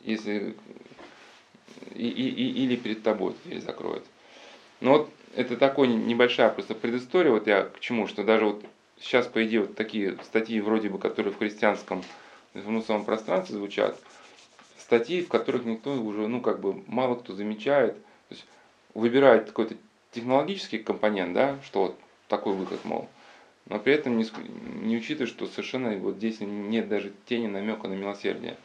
Если 0.00 0.56
и, 1.94 2.08
и, 2.08 2.28
и, 2.28 2.64
или 2.64 2.74
перед 2.74 3.04
тобой 3.04 3.36
дверь 3.44 3.60
закроют. 3.60 4.04
Но 4.80 4.98
вот 4.98 5.10
это 5.34 5.56
такая 5.56 5.86
небольшая 5.86 6.50
просто 6.50 6.74
предыстория, 6.74 7.30
вот 7.30 7.46
я 7.46 7.62
к 7.64 7.80
чему, 7.80 8.06
что 8.06 8.24
даже 8.24 8.44
вот 8.46 8.64
сейчас, 9.00 9.26
по 9.26 9.44
идее, 9.44 9.62
вот 9.62 9.74
такие 9.74 10.16
статьи 10.22 10.60
вроде 10.60 10.88
бы, 10.88 10.98
которые 10.98 11.32
в 11.32 11.38
христианском 11.38 12.02
информационном 12.54 13.04
пространстве 13.04 13.56
звучат, 13.56 13.98
статьи, 14.78 15.22
в 15.22 15.28
которых 15.28 15.64
никто 15.64 15.94
уже, 15.94 16.28
ну, 16.28 16.40
как 16.40 16.60
бы, 16.60 16.82
мало 16.86 17.16
кто 17.16 17.34
замечает, 17.34 17.94
то 17.94 18.34
есть 18.34 18.46
выбирает 18.94 19.46
какой-то 19.46 19.76
технологический 20.12 20.78
компонент, 20.78 21.32
да, 21.32 21.58
что 21.64 21.82
вот 21.82 21.98
такой 22.28 22.54
выход, 22.54 22.84
мол, 22.84 23.08
но 23.66 23.78
при 23.78 23.94
этом 23.94 24.18
не, 24.18 24.26
не 24.82 24.96
учитывая, 24.96 25.26
что 25.26 25.46
совершенно 25.46 25.96
вот 25.96 26.16
здесь 26.16 26.40
нет 26.40 26.88
даже 26.88 27.12
тени 27.26 27.46
намека 27.46 27.88
на 27.88 27.94
милосердие. 27.94 28.56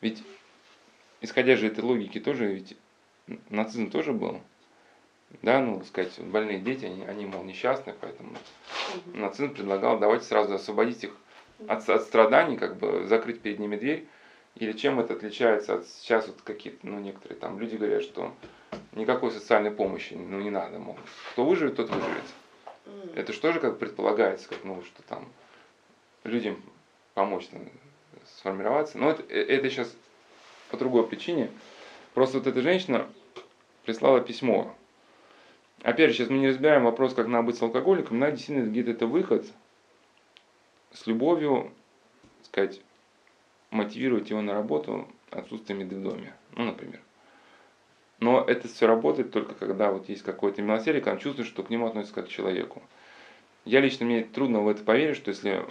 Ведь, 0.00 0.22
исходя 1.20 1.56
же 1.56 1.66
этой 1.66 1.84
логики, 1.84 2.20
тоже 2.20 2.46
ведь 2.46 2.76
нацизм 3.50 3.90
тоже 3.90 4.12
был. 4.12 4.40
Да, 5.42 5.60
ну, 5.60 5.82
сказать, 5.84 6.18
больные 6.18 6.58
дети, 6.58 6.84
они, 6.84 7.04
они 7.04 7.26
мол, 7.26 7.44
несчастны, 7.44 7.94
поэтому 8.00 8.32
нацизм 9.06 9.54
предлагал 9.54 9.98
давайте 9.98 10.24
сразу 10.24 10.54
освободить 10.54 11.04
их 11.04 11.16
от, 11.68 11.88
от 11.88 12.02
страданий, 12.02 12.56
как 12.56 12.76
бы 12.76 13.06
закрыть 13.06 13.40
перед 13.40 13.58
ними 13.58 13.76
дверь. 13.76 14.06
Или 14.56 14.72
чем 14.72 14.98
это 14.98 15.14
отличается 15.14 15.76
от 15.76 15.86
сейчас 15.86 16.26
вот 16.26 16.42
какие-то, 16.42 16.86
ну, 16.86 16.98
некоторые 16.98 17.38
там 17.38 17.60
люди 17.60 17.76
говорят, 17.76 18.02
что 18.02 18.34
никакой 18.92 19.30
социальной 19.30 19.70
помощи, 19.70 20.14
ну 20.14 20.40
не 20.40 20.50
надо, 20.50 20.78
мол. 20.78 20.98
Кто 21.32 21.44
выживет, 21.44 21.76
тот 21.76 21.88
выживет. 21.88 22.24
Это 23.14 23.32
что 23.32 23.52
же 23.52 23.60
как 23.60 23.78
предполагается, 23.78 24.48
как, 24.48 24.64
ну, 24.64 24.82
что 24.82 25.02
там 25.04 25.28
людям 26.24 26.60
помочь 27.14 27.46
там, 27.46 27.68
сформироваться. 28.36 28.98
Но 28.98 29.10
это, 29.10 29.22
э, 29.28 29.42
это 29.42 29.70
сейчас 29.70 29.94
по 30.70 30.76
другой 30.76 31.06
причине. 31.06 31.50
Просто 32.14 32.38
вот 32.38 32.46
эта 32.46 32.60
женщина 32.60 33.06
прислала 33.84 34.20
письмо. 34.20 34.74
Опять 35.82 36.12
сейчас 36.12 36.28
мы 36.28 36.38
не 36.38 36.48
разбираем 36.48 36.84
вопрос, 36.84 37.14
как 37.14 37.26
надо 37.26 37.46
быть 37.46 37.56
с 37.56 37.62
алкоголиком, 37.62 38.18
надо 38.18 38.32
действительно 38.32 38.68
где-то 38.68 38.90
это 38.90 39.06
выход 39.06 39.46
с 40.92 41.06
любовью, 41.06 41.72
сказать, 42.42 42.80
мотивировать 43.70 44.28
его 44.28 44.42
на 44.42 44.52
работу 44.52 45.08
отсутствием 45.30 45.80
еды 45.80 45.96
в 45.96 46.02
доме. 46.02 46.34
Ну, 46.56 46.64
например. 46.64 47.00
Но 48.18 48.44
это 48.46 48.68
все 48.68 48.86
работает 48.86 49.32
только 49.32 49.54
когда 49.54 49.90
вот 49.90 50.08
есть 50.08 50.22
какое-то 50.22 50.60
милосердие, 50.60 51.00
когда 51.00 51.14
он 51.14 51.20
чувствует, 51.20 51.48
что 51.48 51.62
к 51.62 51.70
нему 51.70 51.86
относятся 51.86 52.16
как 52.16 52.26
к 52.26 52.30
человеку. 52.30 52.82
Я 53.64 53.80
лично, 53.80 54.04
мне 54.04 54.24
трудно 54.24 54.60
в 54.60 54.68
это 54.68 54.82
поверить, 54.84 55.16
что 55.16 55.30
если 55.30 55.64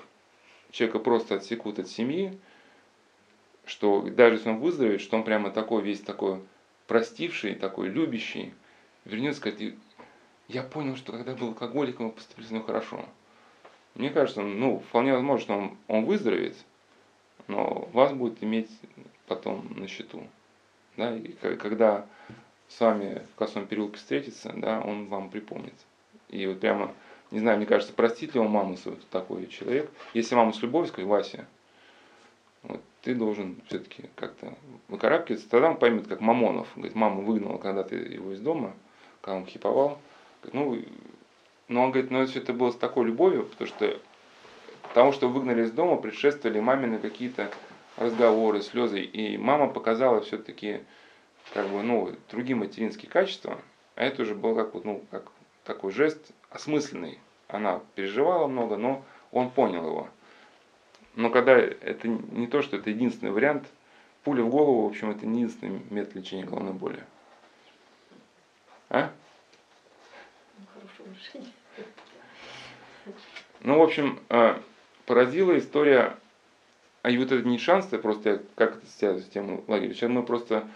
человека 0.72 1.00
просто 1.00 1.36
отсекут 1.36 1.78
от 1.78 1.88
семьи, 1.88 2.36
что 3.66 4.02
даже 4.02 4.38
если 4.38 4.50
он 4.50 4.60
выздоровеет, 4.60 5.02
что 5.02 5.18
он 5.18 5.24
прямо 5.24 5.52
такой 5.52 5.84
весь 5.84 6.02
такой 6.02 6.40
простивший, 6.88 7.54
такой 7.54 7.90
любящий, 7.90 8.54
вернется 9.06 9.50
и 9.50 9.52
скажет, 9.52 9.76
я 10.50 10.64
понял, 10.64 10.98
что 10.98 11.14
когда 11.14 11.36
был 11.36 11.50
алкоголиком, 11.50 12.08
мы 12.08 12.12
поступили 12.12 12.46
с 12.48 12.52
ним 12.52 12.64
хорошо. 12.64 13.06
Мне 13.96 14.10
кажется, 14.10 14.42
ну, 14.42 14.80
вполне 14.90 15.14
возможно, 15.14 15.44
что 15.44 15.54
он, 15.56 15.78
он 15.88 16.06
выздоровеет, 16.06 16.58
но 17.48 17.88
вас 17.94 18.14
будет 18.14 18.44
иметь 18.44 18.70
потом 19.28 19.68
на 19.76 19.88
счету. 19.88 20.24
Да, 20.98 21.16
и 21.16 21.32
когда 21.56 22.06
с 22.68 22.80
вами 22.80 23.22
в 23.34 23.36
косом 23.36 23.68
переулке 23.68 23.98
встретится, 23.98 24.52
да, 24.56 24.82
он 24.82 25.06
вам 25.08 25.30
припомнит. 25.30 25.74
И 26.30 26.46
вот 26.48 26.60
прямо, 26.60 26.94
не 27.32 27.40
знаю, 27.40 27.58
мне 27.58 27.66
кажется, 27.66 27.94
простит 27.94 28.34
ли 28.34 28.40
он 28.40 28.50
маму 28.50 28.76
свою 28.76 28.98
такой 29.12 29.48
человек. 29.48 29.90
Если 30.14 30.36
мама 30.36 30.52
с 30.52 30.62
любовью 30.62 30.88
сказать, 30.88 31.08
Вася, 31.08 31.48
вот, 32.64 32.82
ты 33.02 33.16
должен 33.16 33.62
все-таки 33.68 34.10
как-то 34.16 34.56
выкарабкиваться, 34.88 35.50
тогда 35.50 35.70
он 35.70 35.78
поймет, 35.78 36.08
как 36.08 36.22
Мамонов. 36.22 36.68
Говорит, 36.76 36.96
мама 36.96 37.22
выгнала 37.22 37.58
когда-то 37.58 37.96
его 37.96 38.34
из 38.34 38.40
дома, 38.40 38.74
когда 39.22 39.38
он 39.38 39.46
хиповал. 39.46 40.00
Ну, 40.52 40.82
но 41.68 41.84
он 41.84 41.92
говорит, 41.92 42.12
ну 42.12 42.26
все 42.26 42.40
это 42.40 42.54
было 42.54 42.72
с 42.72 42.76
такой 42.76 43.06
любовью, 43.06 43.46
потому 43.46 43.68
что 43.68 44.00
тому, 44.94 45.12
что 45.12 45.30
выгнали 45.30 45.64
из 45.64 45.72
дома, 45.72 45.98
предшествовали 45.98 46.60
мамины 46.60 47.00
какие-то 47.00 47.52
разговоры, 47.98 48.62
слезы. 48.62 49.02
И 49.02 49.38
мама 49.38 49.68
показала 49.68 50.22
все-таки 50.22 50.82
как 51.54 51.68
бы, 51.68 51.84
ну, 51.84 52.16
другие 52.30 52.56
материнские 52.56 53.10
качества, 53.10 53.60
а 53.96 54.04
это 54.04 54.22
уже 54.22 54.36
был 54.36 54.56
как, 54.56 54.74
ну, 54.84 55.04
как 55.12 55.32
такой 55.64 55.92
жест 55.92 56.32
осмысленный. 56.50 57.20
Она 57.48 57.82
переживала 57.96 58.48
много, 58.48 58.78
но 58.78 59.04
он 59.32 59.50
понял 59.50 59.86
его. 59.86 60.08
Но 61.16 61.30
когда 61.30 61.58
это 61.58 62.08
не 62.08 62.48
то, 62.48 62.62
что 62.62 62.78
это 62.78 62.90
единственный 62.90 63.32
вариант, 63.32 63.68
пуля 64.24 64.44
в 64.44 64.50
голову, 64.50 64.84
в 64.84 64.92
общем, 64.92 65.10
это 65.10 65.26
не 65.26 65.42
единственный 65.42 65.82
метод 65.90 66.16
лечения 66.16 66.46
головной 66.46 66.74
боли. 66.74 67.04
А? 68.90 69.12
Ну, 73.62 73.78
в 73.78 73.82
общем, 73.82 74.20
а, 74.30 74.62
поразила 75.06 75.58
история, 75.58 76.16
а 77.02 77.10
и 77.10 77.18
вот 77.18 77.32
это 77.32 77.48
нишанство, 77.48 77.98
просто 77.98 78.30
я 78.30 78.40
как 78.56 78.78
это 78.78 78.88
связываю 78.88 79.26
с 79.26 79.30
тем 79.30 79.64
лагерем. 79.68 79.94
Сейчас 79.94 80.10
мы 80.10 80.24
просто 80.24 80.68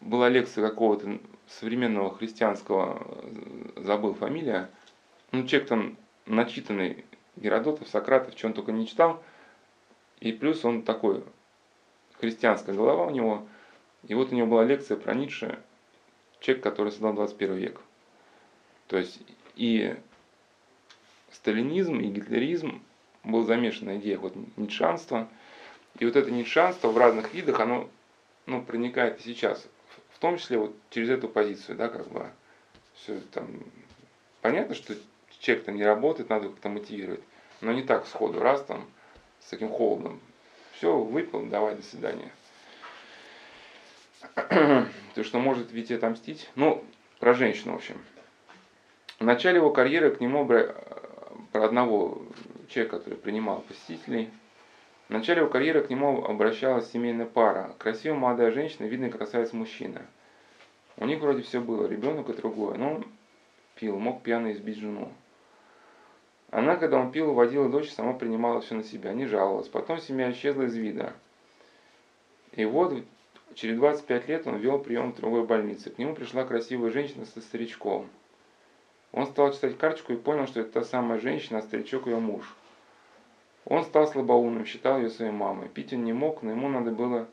была 0.00 0.28
лекция 0.28 0.68
какого-то 0.68 1.18
современного 1.46 2.14
христианского, 2.14 3.06
э, 3.06 3.82
забыл 3.82 4.14
фамилия, 4.14 4.70
ну, 5.30 5.46
человек 5.46 5.68
там 5.68 5.96
начитанный 6.26 7.04
Геродотов, 7.36 7.88
Сократов, 7.88 8.36
что 8.36 8.48
он 8.48 8.54
только 8.54 8.72
не 8.72 8.86
читал, 8.86 9.22
и 10.20 10.32
плюс 10.32 10.64
он 10.64 10.82
такой, 10.82 11.24
христианская 12.18 12.72
голова 12.72 13.06
у 13.06 13.10
него, 13.10 13.46
и 14.06 14.14
вот 14.14 14.32
у 14.32 14.34
него 14.34 14.46
была 14.46 14.64
лекция 14.64 14.96
про 14.96 15.14
Ницше, 15.14 15.58
человек, 16.40 16.62
который 16.62 16.92
создал 16.92 17.14
21 17.14 17.54
век. 17.56 17.80
То 18.86 18.98
есть 18.98 19.20
и 19.54 19.96
сталинизм, 21.30 22.00
и 22.00 22.08
гитлеризм 22.08 22.82
был 23.24 23.44
замешан 23.44 23.86
на 23.86 23.96
идеях 23.98 24.20
вот 24.20 24.34
ницшанства, 24.56 25.28
и 25.98 26.04
вот 26.04 26.16
это 26.16 26.30
ницшанство 26.30 26.88
в 26.88 26.98
разных 26.98 27.34
видах, 27.34 27.60
оно 27.60 27.88
ну, 28.46 28.62
проникает 28.62 29.20
и 29.20 29.22
сейчас 29.22 29.66
том 30.22 30.38
числе 30.38 30.56
вот 30.56 30.72
через 30.90 31.10
эту 31.10 31.28
позицию, 31.28 31.76
да, 31.76 31.88
как 31.88 32.06
бы 32.08 32.30
все 32.94 33.20
там 33.32 33.48
понятно, 34.40 34.76
что 34.76 34.94
человек-то 35.40 35.72
не 35.72 35.82
работает, 35.84 36.30
надо 36.30 36.48
как-то 36.48 36.68
мотивировать, 36.68 37.22
но 37.60 37.72
не 37.72 37.82
так 37.82 38.06
сходу, 38.06 38.38
раз 38.38 38.62
там 38.62 38.88
с 39.40 39.50
таким 39.50 39.68
холодом, 39.68 40.20
все, 40.74 40.96
выпил, 40.96 41.44
давай, 41.46 41.74
до 41.74 41.82
свидания. 41.82 42.30
То, 45.14 45.24
что 45.24 45.40
может 45.40 45.72
ведь 45.72 45.90
отомстить, 45.90 46.48
ну, 46.54 46.84
про 47.18 47.34
женщину, 47.34 47.72
в 47.72 47.76
общем. 47.76 48.00
В 49.22 49.24
начале 49.24 49.58
его 49.58 49.70
карьеры 49.70 50.10
к 50.10 50.20
нему 50.20 50.44
про 50.44 51.64
одного 51.64 52.22
человека, 52.66 52.98
который 52.98 53.14
принимал 53.14 53.60
посетителей, 53.60 54.28
в 55.06 55.12
начале 55.12 55.42
его 55.42 55.48
карьеры 55.48 55.84
к 55.84 55.90
нему 55.90 56.24
обращалась 56.24 56.90
семейная 56.90 57.26
пара. 57.26 57.72
Красивая 57.78 58.18
молодая 58.18 58.50
женщина, 58.50 58.86
видный 58.86 59.10
красавец 59.10 59.52
мужчина. 59.52 60.02
У 60.96 61.06
них 61.06 61.20
вроде 61.20 61.42
все 61.42 61.60
было, 61.60 61.86
ребенок 61.86 62.30
и 62.30 62.32
другое, 62.32 62.76
но 62.76 62.94
он 62.94 63.04
пил, 63.76 63.96
мог 63.96 64.24
пьяно 64.24 64.50
избить 64.50 64.78
жену. 64.78 65.12
Она, 66.50 66.74
когда 66.74 66.98
он 66.98 67.12
пил, 67.12 67.32
водила 67.32 67.68
дочь, 67.68 67.92
сама 67.92 68.14
принимала 68.14 68.60
все 68.60 68.74
на 68.74 68.82
себя, 68.82 69.12
не 69.12 69.26
жаловалась. 69.26 69.68
Потом 69.68 70.00
семья 70.00 70.32
исчезла 70.32 70.62
из 70.62 70.74
вида. 70.74 71.12
И 72.56 72.64
вот 72.64 72.92
через 73.54 73.76
25 73.76 74.28
лет 74.28 74.48
он 74.48 74.56
вел 74.56 74.80
прием 74.80 75.12
в 75.12 75.16
другой 75.16 75.44
больнице. 75.44 75.90
К 75.90 75.98
нему 75.98 76.16
пришла 76.16 76.42
красивая 76.42 76.90
женщина 76.90 77.24
со 77.24 77.40
старичком. 77.40 78.08
Он 79.12 79.26
стал 79.26 79.52
читать 79.52 79.76
карточку 79.76 80.14
и 80.14 80.16
понял, 80.16 80.46
что 80.46 80.60
это 80.60 80.72
та 80.72 80.84
самая 80.84 81.20
женщина, 81.20 81.58
а 81.58 81.62
старичок 81.62 82.06
ее 82.06 82.18
муж. 82.18 82.44
Он 83.66 83.84
стал 83.84 84.08
слабоумным, 84.08 84.64
считал 84.64 84.98
ее 84.98 85.10
своей 85.10 85.30
мамой. 85.30 85.68
Пить 85.68 85.92
он 85.92 86.04
не 86.04 86.12
мог, 86.12 86.42
но 86.42 86.50
ему 86.50 86.68
надо 86.68 86.90
было 86.90 87.28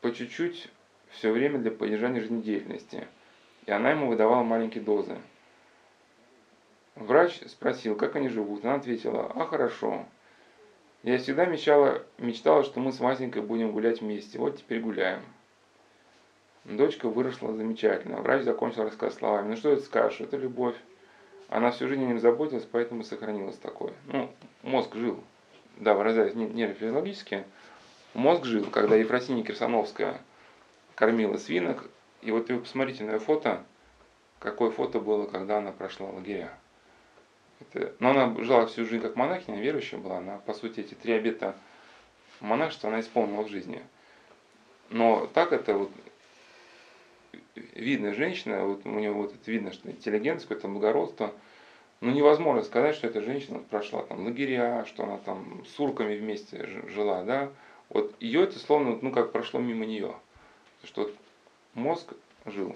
по 0.00 0.12
чуть-чуть 0.12 0.68
все 1.10 1.32
время 1.32 1.58
для 1.58 1.70
поддержания 1.70 2.20
жизнедеятельности. 2.20 3.06
И 3.66 3.70
она 3.70 3.90
ему 3.90 4.06
выдавала 4.08 4.42
маленькие 4.42 4.82
дозы. 4.82 5.18
Врач 6.94 7.40
спросил, 7.48 7.96
как 7.96 8.16
они 8.16 8.28
живут. 8.28 8.64
Она 8.64 8.74
ответила, 8.74 9.30
а 9.34 9.44
хорошо. 9.44 10.06
Я 11.02 11.18
всегда 11.18 11.46
мечтала, 11.46 12.02
мечтала, 12.18 12.62
что 12.62 12.80
мы 12.80 12.92
с 12.92 13.00
Васенькой 13.00 13.42
будем 13.42 13.72
гулять 13.72 14.00
вместе. 14.00 14.38
Вот 14.38 14.58
теперь 14.58 14.80
гуляем. 14.80 15.22
Дочка 16.64 17.08
выросла 17.08 17.54
замечательно. 17.54 18.20
Врач 18.20 18.42
закончил 18.42 18.84
рассказ 18.84 19.14
словами. 19.14 19.50
Ну 19.50 19.56
что 19.56 19.70
это 19.70 19.82
скажешь? 19.82 20.20
Это 20.20 20.36
любовь. 20.36 20.76
Она 21.48 21.70
всю 21.70 21.88
жизнь 21.88 22.04
о 22.04 22.06
нем 22.06 22.20
заботилась, 22.20 22.66
поэтому 22.70 23.02
сохранилась 23.02 23.56
такой. 23.56 23.92
Ну, 24.06 24.30
мозг 24.62 24.94
жил. 24.94 25.22
Да, 25.78 25.94
выражаясь 25.94 26.34
нейрофизиологически, 26.34 27.44
мозг 28.14 28.44
жил, 28.44 28.66
когда 28.66 28.96
Ефросиния 28.96 29.42
Кирсановская 29.42 30.20
кормила 30.94 31.38
свинок. 31.38 31.88
И 32.20 32.30
вот 32.30 32.50
вы 32.50 32.60
посмотрите 32.60 33.02
на 33.04 33.12
ее 33.12 33.18
фото, 33.18 33.64
какое 34.38 34.70
фото 34.70 35.00
было, 35.00 35.26
когда 35.26 35.58
она 35.58 35.72
прошла 35.72 36.10
лагеря. 36.10 36.52
Это, 37.60 37.94
но 37.98 38.10
она 38.10 38.44
жила 38.44 38.66
всю 38.66 38.84
жизнь 38.84 39.02
как 39.02 39.16
монахиня, 39.16 39.60
верующая 39.60 39.98
была. 39.98 40.18
Она, 40.18 40.38
по 40.38 40.52
сути, 40.52 40.80
эти 40.80 40.94
три 40.94 41.14
обета 41.14 41.56
монашества 42.40 42.90
она 42.90 43.00
исполнила 43.00 43.42
в 43.42 43.48
жизни. 43.48 43.82
Но 44.90 45.26
так 45.32 45.52
это 45.52 45.74
вот 45.74 45.90
видная 47.54 48.14
женщина, 48.14 48.64
вот 48.64 48.84
у 48.84 48.90
нее 48.90 49.12
вот 49.12 49.34
видно, 49.46 49.72
что 49.72 49.90
интеллигентность, 49.90 50.48
какое-то 50.48 50.68
благородство. 50.68 51.32
Ну, 52.00 52.12
невозможно 52.12 52.62
сказать, 52.62 52.96
что 52.96 53.06
эта 53.06 53.20
женщина 53.20 53.58
прошла 53.58 54.02
там 54.02 54.24
лагеря, 54.24 54.84
что 54.86 55.04
она 55.04 55.18
там 55.18 55.64
с 55.66 55.78
урками 55.78 56.16
вместе 56.16 56.66
жила, 56.88 57.24
да. 57.24 57.50
Вот 57.90 58.14
ее 58.20 58.44
это 58.44 58.58
словно, 58.58 58.98
ну, 59.02 59.12
как 59.12 59.32
прошло 59.32 59.60
мимо 59.60 59.84
нее. 59.84 60.14
Что 60.84 61.02
вот 61.02 61.14
мозг 61.74 62.14
жил. 62.46 62.74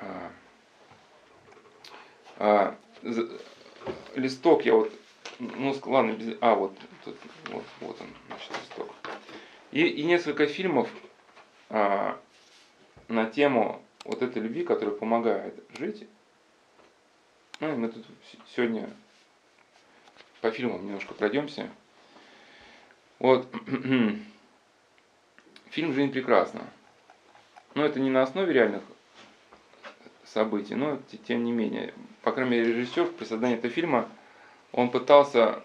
А, 0.00 0.32
а, 2.38 2.76
листок 4.14 4.64
я 4.64 4.74
вот, 4.74 4.92
ну, 5.38 5.74
ладно, 5.84 6.12
без, 6.12 6.36
а, 6.40 6.54
вот, 6.54 6.72
тут, 7.04 7.16
вот, 7.50 7.64
вот 7.80 8.00
он, 8.00 8.08
значит, 8.28 8.50
листок. 8.50 8.94
И, 9.72 9.86
и 9.86 10.04
несколько 10.04 10.46
фильмов, 10.46 10.88
а, 11.68 12.18
на 13.08 13.26
тему 13.26 13.82
вот 14.04 14.22
этой 14.22 14.42
любви, 14.42 14.64
которая 14.64 14.94
помогает 14.94 15.54
жить. 15.78 16.06
Ну, 17.60 17.72
и 17.72 17.76
мы 17.76 17.88
тут 17.88 18.04
сегодня 18.54 18.88
по 20.40 20.50
фильмам 20.50 20.84
немножко 20.84 21.14
пройдемся. 21.14 21.68
Вот. 23.18 23.48
Фильм 25.70 25.92
«Жизнь 25.92 26.12
прекрасна». 26.12 26.62
но 27.74 27.84
это 27.84 28.00
не 28.00 28.08
на 28.08 28.22
основе 28.22 28.52
реальных 28.52 28.82
событий, 30.24 30.74
но 30.74 30.98
тем 31.26 31.44
не 31.44 31.52
менее, 31.52 31.92
по 32.22 32.32
крайней 32.32 32.52
мере, 32.52 32.72
режиссер 32.72 33.06
при 33.12 33.24
создании 33.24 33.58
этого 33.58 33.72
фильма, 33.72 34.08
он 34.72 34.90
пытался 34.90 35.62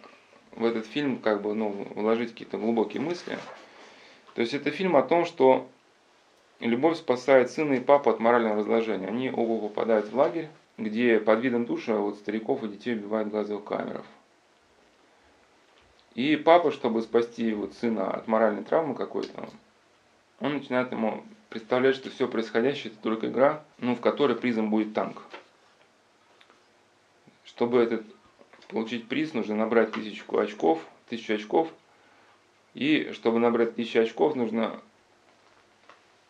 в 0.51 0.65
этот 0.65 0.85
фильм 0.85 1.19
как 1.19 1.41
бы 1.41 1.53
ну, 1.53 1.69
вложить 1.95 2.31
какие-то 2.31 2.57
глубокие 2.57 3.01
мысли. 3.01 3.37
То 4.33 4.41
есть 4.41 4.53
это 4.53 4.71
фильм 4.71 4.95
о 4.95 5.03
том, 5.03 5.25
что 5.25 5.69
любовь 6.67 6.97
спасает 6.97 7.51
сына 7.51 7.73
и 7.73 7.79
папу 7.79 8.09
от 8.09 8.19
морального 8.19 8.57
разложения. 8.57 9.07
Они 9.07 9.29
оба 9.29 9.67
попадают 9.67 10.11
в 10.11 10.15
лагерь, 10.15 10.49
где 10.77 11.19
под 11.19 11.41
видом 11.41 11.65
душа 11.65 11.97
вот 11.97 12.17
стариков 12.17 12.63
и 12.63 12.67
детей 12.67 12.95
убивают 12.95 13.29
газовых 13.29 13.63
камеров. 13.63 14.05
И 16.13 16.35
папа, 16.35 16.71
чтобы 16.71 17.01
спасти 17.01 17.53
вот 17.53 17.73
сына 17.73 18.11
от 18.11 18.27
моральной 18.27 18.63
травмы 18.63 18.95
какой-то, 18.95 19.49
он 20.39 20.55
начинает 20.55 20.91
ему 20.91 21.23
представлять, 21.49 21.95
что 21.95 22.09
все 22.09 22.27
происходящее 22.27 22.91
это 22.91 23.01
только 23.01 23.27
игра, 23.27 23.63
ну, 23.77 23.95
в 23.95 24.01
которой 24.01 24.35
призом 24.35 24.69
будет 24.69 24.93
танк. 24.93 25.21
Чтобы 27.43 27.79
этот 27.79 28.05
получить 28.67 29.07
приз, 29.07 29.33
нужно 29.33 29.55
набрать 29.55 29.91
тысячу 29.91 30.23
очков, 30.37 30.79
тысячу 31.09 31.35
очков. 31.35 31.69
И 32.73 33.11
чтобы 33.13 33.39
набрать 33.39 33.75
тысячу 33.75 33.99
очков, 33.99 34.35
нужно 34.35 34.81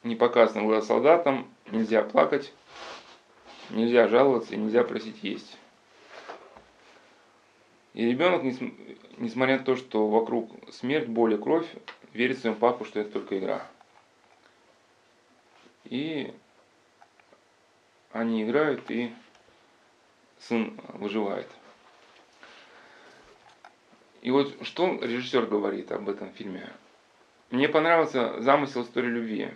не 0.03 0.15
на 0.15 0.61
глаза 0.63 0.87
солдатам, 0.87 1.47
нельзя 1.67 2.03
плакать, 2.03 2.53
нельзя 3.69 4.07
жаловаться 4.07 4.53
и 4.53 4.57
нельзя 4.57 4.83
просить 4.83 5.23
есть. 5.23 5.57
И 7.93 8.05
ребенок, 8.05 8.43
несмотря 9.17 9.59
на 9.59 9.63
то, 9.63 9.75
что 9.75 10.07
вокруг 10.07 10.51
смерть, 10.71 11.07
боль 11.07 11.33
и 11.33 11.37
кровь, 11.37 11.67
верит 12.13 12.39
своему 12.39 12.57
папу, 12.57 12.85
что 12.85 12.99
это 12.99 13.11
только 13.11 13.37
игра. 13.37 13.67
И 15.85 16.33
они 18.11 18.43
играют, 18.43 18.89
и 18.89 19.13
сын 20.39 20.79
выживает. 20.93 21.47
И 24.21 24.31
вот 24.31 24.55
что 24.65 24.99
режиссер 25.01 25.47
говорит 25.47 25.91
об 25.91 26.07
этом 26.07 26.31
фильме. 26.31 26.71
Мне 27.49 27.67
понравился 27.67 28.39
замысел 28.41 28.83
истории 28.83 29.09
любви. 29.09 29.51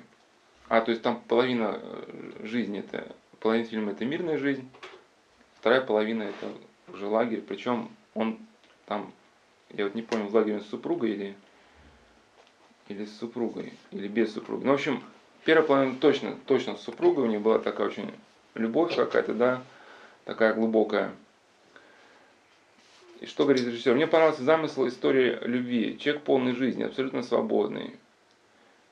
А, 0.68 0.82
то 0.82 0.92
есть 0.92 1.04
там 1.04 1.22
половина 1.28 1.80
э, 1.82 2.32
жизни 2.44 2.80
это, 2.80 3.16
половина 3.40 3.66
фильма 3.66 3.92
это 3.92 4.06
мирная 4.06 4.38
жизнь, 4.38 4.68
вторая 5.60 5.82
половина 5.82 6.24
это 6.24 6.48
уже 6.94 7.08
лагерь. 7.08 7.42
Причем 7.42 7.90
он 8.14 8.40
там, 8.86 9.12
я 9.72 9.84
вот 9.86 9.96
не 9.96 10.02
помню, 10.02 10.28
в 10.28 10.36
лагере 10.36 10.60
с 10.60 10.68
супругой 10.68 11.12
или, 11.12 11.36
или 12.88 13.06
с 13.06 13.18
супругой, 13.18 13.74
или 13.92 14.08
без 14.08 14.34
супруги. 14.34 14.64
Ну, 14.64 14.72
в 14.72 14.76
общем, 14.76 15.04
Первая 15.46 15.68
половина 15.68 15.96
точно, 15.98 16.36
точно 16.48 16.76
с 16.76 16.82
супругой, 16.82 17.24
у 17.24 17.28
них 17.28 17.40
была 17.40 17.60
такая 17.60 17.88
очень 17.88 18.12
любовь 18.56 18.96
какая-то, 18.96 19.36
да, 19.36 19.62
такая 20.26 20.56
глубокая. 20.56 21.12
И 23.22 23.28
что 23.28 23.44
говорит 23.44 23.68
режиссер? 23.68 23.94
Мне 23.94 24.08
понравился 24.08 24.44
замысел 24.44 24.88
истории 24.88 25.38
любви. 25.44 26.00
Человек 26.00 26.24
полной 26.24 26.56
жизни, 26.56 26.82
абсолютно 26.82 27.22
свободный. 27.22 27.96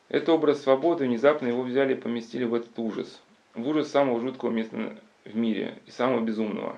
Это 0.09 0.33
образ 0.33 0.61
свободы, 0.61 1.05
внезапно 1.05 1.47
его 1.47 1.63
взяли 1.63 1.93
и 1.93 1.99
поместили 1.99 2.43
в 2.43 2.53
этот 2.53 2.77
ужас. 2.77 3.21
В 3.55 3.67
ужас 3.67 3.89
самого 3.89 4.19
жуткого 4.19 4.51
места 4.51 4.97
в 5.25 5.35
мире 5.35 5.79
и 5.85 5.91
самого 5.91 6.21
безумного. 6.21 6.77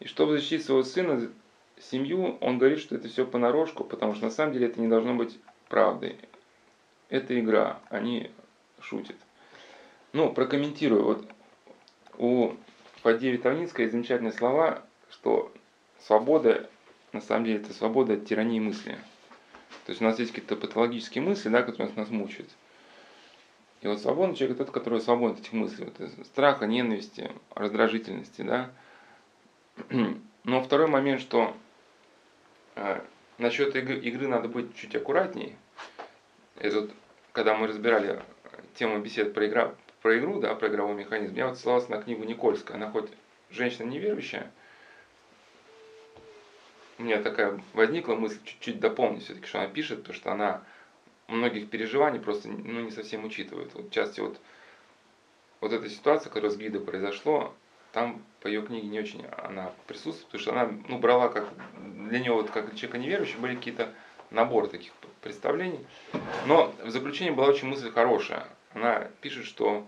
И 0.00 0.06
чтобы 0.06 0.36
защитить 0.38 0.64
своего 0.64 0.82
сына, 0.82 1.30
семью, 1.78 2.38
он 2.40 2.58
говорит, 2.58 2.80
что 2.80 2.96
это 2.96 3.08
все 3.08 3.26
понарошку, 3.26 3.84
потому 3.84 4.14
что 4.14 4.24
на 4.24 4.30
самом 4.30 4.52
деле 4.52 4.66
это 4.66 4.80
не 4.80 4.88
должно 4.88 5.14
быть 5.14 5.38
правдой 5.68 6.18
это 7.08 7.38
игра, 7.38 7.80
они 7.88 8.30
шутят. 8.80 9.16
Ну, 10.12 10.32
прокомментирую. 10.32 11.04
Вот 11.04 11.28
у 12.18 12.54
Фадея 13.02 13.38
Тавницкой 13.38 13.88
замечательные 13.88 14.32
слова, 14.32 14.82
что 15.10 15.52
свобода, 16.00 16.68
на 17.12 17.20
самом 17.20 17.44
деле, 17.44 17.58
это 17.58 17.72
свобода 17.72 18.14
от 18.14 18.26
тирании 18.26 18.60
мысли. 18.60 18.98
То 19.86 19.92
есть 19.92 20.02
у 20.02 20.04
нас 20.04 20.18
есть 20.18 20.32
какие-то 20.32 20.56
патологические 20.56 21.22
мысли, 21.22 21.48
да, 21.48 21.62
которые 21.62 21.94
нас 21.94 22.10
мучают. 22.10 22.50
И 23.82 23.86
вот 23.86 24.00
свободный 24.00 24.34
человек 24.34 24.58
тот, 24.58 24.72
который 24.72 25.00
свободен 25.00 25.36
от 25.36 25.40
этих 25.42 25.52
мыслей. 25.52 25.92
Вот, 25.96 26.26
страха, 26.26 26.66
ненависти, 26.66 27.30
раздражительности, 27.54 28.42
да. 28.42 28.70
Но 30.44 30.60
второй 30.60 30.88
момент, 30.88 31.20
что 31.20 31.56
э, 32.74 33.00
насчет 33.38 33.76
игры, 33.76 33.96
игры 34.00 34.26
надо 34.26 34.48
быть 34.48 34.74
чуть 34.74 34.96
аккуратнее. 34.96 35.54
Это 36.56 36.80
вот, 36.80 36.90
когда 37.30 37.54
мы 37.54 37.68
разбирали 37.68 38.20
тему 38.74 38.98
бесед 38.98 39.34
про, 39.34 39.46
игра, 39.46 39.72
про 40.02 40.18
игру, 40.18 40.40
да, 40.40 40.56
про 40.56 40.66
игровой 40.66 40.96
механизм, 40.96 41.36
я 41.36 41.46
вот 41.46 41.58
ссылался 41.58 41.92
на 41.92 42.02
книгу 42.02 42.24
Никольская. 42.24 42.76
Она 42.76 42.90
хоть 42.90 43.08
женщина 43.50 43.86
неверующая, 43.86 44.50
у 46.98 47.02
меня 47.02 47.22
такая 47.22 47.60
возникла 47.74 48.14
мысль 48.14 48.38
чуть-чуть 48.44 48.80
дополнить 48.80 49.24
все-таки, 49.24 49.46
что 49.46 49.60
она 49.60 49.68
пишет, 49.68 50.04
то 50.04 50.12
что 50.12 50.32
она 50.32 50.62
многих 51.28 51.68
переживаний 51.68 52.20
просто 52.20 52.48
ну, 52.48 52.80
не 52.80 52.90
совсем 52.90 53.24
учитывает. 53.24 53.74
Вот 53.74 53.90
части 53.90 54.20
вот, 54.20 54.38
вот 55.60 55.72
эта 55.72 55.88
ситуация, 55.88 56.30
которая 56.30 56.50
с 56.50 56.56
Гвидо 56.56 56.80
произошло, 56.80 57.54
там 57.92 58.22
по 58.40 58.46
ее 58.46 58.62
книге 58.62 58.88
не 58.88 59.00
очень 59.00 59.24
она 59.26 59.72
присутствует, 59.86 60.26
потому 60.26 60.42
что 60.42 60.52
она 60.52 60.82
ну, 60.88 60.98
брала 60.98 61.28
как 61.28 61.48
для 61.76 62.18
нее 62.18 62.32
вот 62.32 62.50
как 62.50 62.74
человека 62.74 62.98
неверующего 62.98 63.40
были 63.40 63.56
какие-то 63.56 63.92
набор 64.30 64.68
таких 64.68 64.92
представлений. 65.22 65.86
Но 66.46 66.74
в 66.82 66.90
заключении 66.90 67.30
была 67.30 67.48
очень 67.48 67.68
мысль 67.68 67.90
хорошая. 67.90 68.46
Она 68.74 69.08
пишет, 69.20 69.46
что, 69.46 69.86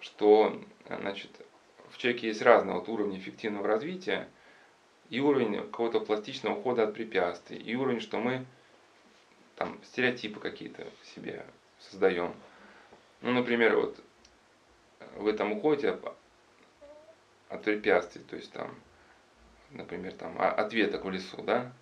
что 0.00 0.60
значит, 0.86 1.30
в 1.90 1.98
человеке 1.98 2.28
есть 2.28 2.42
разные 2.42 2.76
вот 2.76 2.88
уровни 2.88 3.18
эффективного 3.18 3.66
развития, 3.66 4.28
и 5.10 5.20
уровень 5.20 5.56
какого-то 5.56 6.00
пластичного 6.00 6.56
ухода 6.56 6.84
от 6.84 6.94
препятствий, 6.94 7.56
и 7.56 7.74
уровень, 7.74 8.00
что 8.00 8.18
мы 8.18 8.44
там 9.56 9.78
стереотипы 9.84 10.40
какие-то 10.40 10.86
себе 11.14 11.44
создаем. 11.80 12.34
Ну, 13.22 13.32
например, 13.32 13.76
вот 13.76 13.98
в 15.16 15.26
этом 15.26 15.52
уходе 15.52 15.98
от 17.48 17.62
препятствий, 17.64 18.22
то 18.22 18.36
есть 18.36 18.52
там, 18.52 18.74
например, 19.70 20.12
там 20.12 20.36
ответок 20.38 21.04
в 21.04 21.10
лесу, 21.10 21.42
да, 21.42 21.72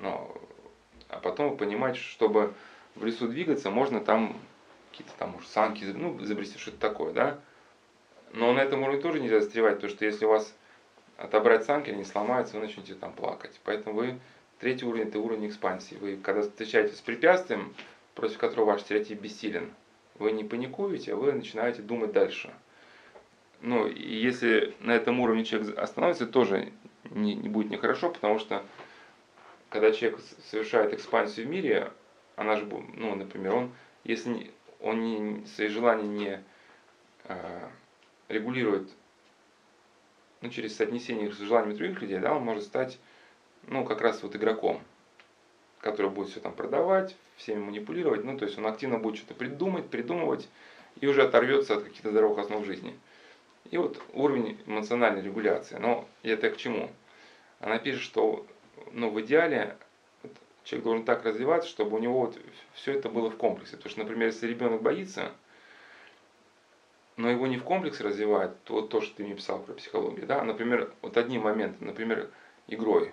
но 0.00 0.36
а 1.08 1.18
потом 1.20 1.56
понимать, 1.56 1.96
чтобы 1.96 2.52
в 2.96 3.04
лесу 3.04 3.28
двигаться, 3.28 3.70
можно 3.70 4.00
там 4.00 4.38
какие-то 4.90 5.12
там 5.18 5.30
может, 5.30 5.48
санки, 5.50 5.84
ну, 5.84 6.20
изобрести 6.22 6.58
что-то 6.58 6.78
такое, 6.78 7.12
да. 7.12 7.38
Но 8.32 8.52
на 8.52 8.60
этом 8.60 8.82
уровне 8.82 9.00
тоже 9.00 9.20
нельзя 9.20 9.40
застревать, 9.40 9.76
потому 9.76 9.92
что 9.92 10.04
если 10.04 10.24
у 10.24 10.30
вас 10.30 10.54
отобрать 11.16 11.64
санки, 11.64 11.90
они 11.90 12.04
сломаются, 12.04 12.56
вы 12.56 12.62
начнете 12.62 12.94
там 12.94 13.12
плакать. 13.12 13.60
Поэтому 13.64 13.96
вы, 13.96 14.18
третий 14.58 14.84
уровень, 14.84 15.08
это 15.08 15.18
уровень 15.18 15.48
экспансии. 15.48 15.96
Вы, 15.96 16.16
когда 16.16 16.42
встречаетесь 16.42 16.98
с 16.98 17.02
препятствием, 17.02 17.74
против 18.14 18.38
которого 18.38 18.66
ваш 18.66 18.82
стереотип 18.82 19.20
бессилен, 19.20 19.72
вы 20.18 20.32
не 20.32 20.44
паникуете, 20.44 21.12
а 21.12 21.16
вы 21.16 21.32
начинаете 21.32 21.82
думать 21.82 22.12
дальше. 22.12 22.52
Ну, 23.60 23.86
и 23.86 24.14
если 24.14 24.74
на 24.80 24.92
этом 24.92 25.20
уровне 25.20 25.44
человек 25.44 25.78
остановится, 25.78 26.26
тоже 26.26 26.72
не, 27.10 27.34
не 27.34 27.48
будет 27.48 27.70
нехорошо, 27.70 28.10
потому 28.10 28.38
что 28.38 28.64
когда 29.70 29.92
человек 29.92 30.20
совершает 30.50 30.92
экспансию 30.92 31.46
в 31.46 31.50
мире, 31.50 31.92
она 32.36 32.56
же, 32.56 32.66
ну, 32.66 33.14
например, 33.14 33.54
он, 33.54 33.72
если 34.04 34.50
он 34.80 35.00
не, 35.00 35.46
свои 35.46 35.68
желания 35.68 36.06
не 36.06 36.44
э, 37.24 37.68
регулирует 38.28 38.90
ну, 40.46 40.52
через 40.52 40.76
соотнесение 40.76 41.32
с 41.32 41.38
желаниями 41.38 41.76
других 41.76 42.00
людей, 42.00 42.18
да, 42.18 42.34
он 42.34 42.44
может 42.44 42.62
стать, 42.62 42.98
ну, 43.66 43.84
как 43.84 44.00
раз 44.00 44.22
вот 44.22 44.36
игроком, 44.36 44.80
который 45.80 46.10
будет 46.10 46.28
все 46.28 46.40
там 46.40 46.52
продавать, 46.52 47.16
всеми 47.36 47.58
манипулировать, 47.58 48.24
ну, 48.24 48.38
то 48.38 48.44
есть 48.44 48.56
он 48.56 48.66
активно 48.66 48.98
будет 48.98 49.16
что-то 49.16 49.34
придумать, 49.34 49.90
придумывать 49.90 50.48
и 51.00 51.06
уже 51.06 51.22
оторвется 51.22 51.76
от 51.76 51.82
каких-то 51.82 52.10
здоровых 52.10 52.38
основ 52.38 52.64
жизни. 52.64 52.96
И 53.70 53.76
вот 53.76 54.00
уровень 54.14 54.56
эмоциональной 54.66 55.22
регуляции. 55.22 55.76
Но 55.80 56.08
это 56.22 56.50
к 56.50 56.56
чему? 56.56 56.90
Она 57.58 57.78
пишет, 57.78 58.02
что 58.02 58.46
ну, 58.92 59.10
в 59.10 59.20
идеале 59.22 59.76
человек 60.62 60.84
должен 60.84 61.04
так 61.04 61.24
развиваться, 61.24 61.68
чтобы 61.68 61.96
у 61.96 62.00
него 62.00 62.20
вот 62.20 62.38
все 62.74 62.92
это 62.92 63.08
было 63.08 63.30
в 63.30 63.36
комплексе. 63.36 63.76
Потому 63.76 63.90
что, 63.90 64.00
например, 64.00 64.28
если 64.28 64.46
ребенок 64.46 64.82
боится, 64.82 65.32
но 67.16 67.30
его 67.30 67.46
не 67.46 67.56
в 67.56 67.64
комплексе 67.64 68.04
развивает, 68.04 68.62
то 68.64 68.74
вот 68.74 68.90
то, 68.90 69.00
что 69.00 69.16
ты 69.16 69.24
мне 69.24 69.34
писал 69.34 69.58
про 69.60 69.72
психологию, 69.72 70.26
да, 70.26 70.42
например, 70.42 70.92
вот 71.02 71.16
одним 71.16 71.42
моментом, 71.42 71.86
например, 71.86 72.30
игрой. 72.66 73.12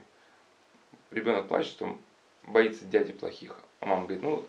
Ребенок 1.11 1.47
плачет, 1.47 1.71
что 1.71 1.97
боится 2.43 2.85
дяди 2.85 3.13
плохих, 3.13 3.57
а 3.79 3.85
мама 3.85 4.03
говорит, 4.03 4.23
ну, 4.23 4.45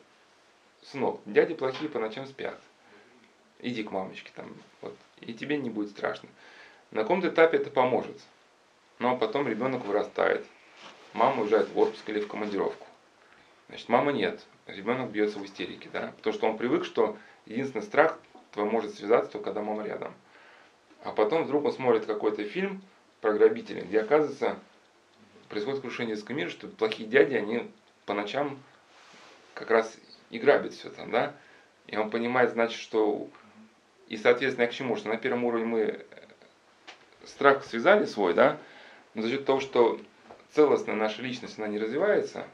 сынок, 0.82 1.20
дяди 1.24 1.54
плохие 1.54 1.88
по 1.88 1.98
ночам 1.98 2.26
спят. 2.26 2.58
Иди 3.60 3.84
к 3.84 3.92
мамочке 3.92 4.30
там, 4.34 4.52
вот, 4.82 4.96
и 5.20 5.32
тебе 5.32 5.56
не 5.56 5.70
будет 5.70 5.90
страшно. 5.90 6.28
На 6.90 7.02
каком-то 7.02 7.28
этапе 7.28 7.58
это 7.58 7.70
поможет. 7.70 8.20
Но 8.98 9.16
потом 9.16 9.48
ребенок 9.48 9.84
вырастает, 9.84 10.44
мама 11.12 11.42
уезжает 11.42 11.68
в 11.68 11.78
отпуск 11.78 12.08
или 12.08 12.20
в 12.20 12.28
командировку. 12.28 12.86
Значит, 13.68 13.88
мама 13.88 14.12
нет, 14.12 14.44
ребенок 14.66 15.10
бьется 15.10 15.38
в 15.38 15.44
истерике, 15.44 15.88
да, 15.92 16.12
потому 16.16 16.34
что 16.34 16.46
он 16.48 16.58
привык, 16.58 16.84
что 16.84 17.16
единственный 17.46 17.82
страх 17.82 18.18
твой 18.54 18.64
может 18.66 18.94
связаться 18.94 19.32
только 19.32 19.46
когда 19.46 19.62
мама 19.62 19.84
рядом. 19.84 20.14
А 21.02 21.10
потом 21.10 21.44
вдруг 21.44 21.64
он 21.66 21.72
смотрит 21.72 22.06
какой-то 22.06 22.44
фильм 22.44 22.82
про 23.20 23.34
грабителей, 23.34 23.82
где 23.82 24.00
оказывается 24.00 24.56
происходит 25.48 25.82
крушение 25.82 26.14
языка 26.14 26.32
мира, 26.32 26.48
что 26.48 26.68
плохие 26.68 27.08
дяди, 27.08 27.34
они 27.34 27.70
по 28.06 28.14
ночам 28.14 28.58
как 29.54 29.70
раз 29.70 29.96
и 30.30 30.38
грабят 30.38 30.72
все 30.72 30.88
там, 30.88 31.10
да? 31.10 31.34
И 31.86 31.96
он 31.96 32.10
понимает, 32.10 32.52
значит, 32.52 32.80
что... 32.80 33.28
И, 34.08 34.16
соответственно, 34.16 34.68
к 34.68 34.72
чему? 34.72 34.96
Что 34.96 35.08
на 35.08 35.16
первом 35.16 35.44
уровне 35.44 35.66
мы 35.66 35.80
э, 35.80 36.04
страх 37.24 37.64
связали 37.64 38.04
свой, 38.04 38.34
да? 38.34 38.58
Но 39.14 39.22
за 39.22 39.30
счет 39.30 39.44
того, 39.44 39.60
что 39.60 40.00
целостная 40.52 40.94
наша 40.94 41.22
личность, 41.22 41.58
она 41.58 41.68
не 41.68 41.78
развивается, 41.78 42.46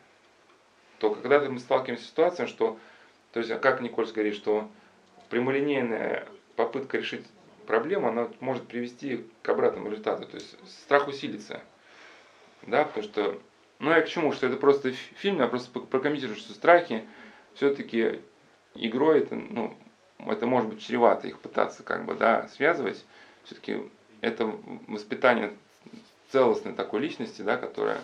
то 0.98 1.14
когда-то 1.14 1.50
мы 1.50 1.58
сталкиваемся 1.58 2.04
с 2.04 2.08
ситуацией, 2.08 2.48
что, 2.48 2.78
то 3.32 3.40
есть, 3.40 3.52
как 3.60 3.80
Никольс 3.80 4.12
говорит, 4.12 4.34
что 4.34 4.68
прямолинейная 5.30 6.26
попытка 6.56 6.98
решить 6.98 7.24
проблему, 7.66 8.08
она 8.08 8.28
может 8.40 8.66
привести 8.66 9.24
к 9.42 9.48
обратному 9.48 9.90
результату. 9.90 10.26
То 10.26 10.36
есть 10.36 10.56
страх 10.68 11.08
усилится. 11.08 11.62
Да, 12.62 12.84
потому 12.84 13.04
что, 13.04 13.40
ну 13.78 13.90
я 13.90 14.02
к 14.02 14.08
чему, 14.08 14.32
что 14.32 14.46
это 14.46 14.56
просто 14.56 14.92
фильм, 14.92 15.38
я 15.38 15.46
просто 15.46 15.80
прокомментирую, 15.80 16.36
что 16.36 16.52
страхи 16.52 17.06
все-таки 17.54 18.20
игрой, 18.74 19.20
это, 19.20 19.34
ну, 19.34 19.74
это 20.18 20.46
может 20.46 20.68
быть 20.68 20.84
чревато 20.84 21.28
их 21.28 21.38
пытаться 21.38 21.82
как 21.82 22.04
бы, 22.04 22.14
да, 22.14 22.48
связывать. 22.48 23.04
Все-таки 23.44 23.88
это 24.20 24.44
воспитание 24.86 25.54
целостной 26.30 26.74
такой 26.74 27.00
личности, 27.00 27.42
да, 27.42 27.56
которая, 27.56 28.02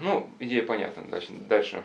ну, 0.00 0.30
идея 0.38 0.64
понятна, 0.64 1.02
дальше. 1.04 1.32
дальше. 1.32 1.82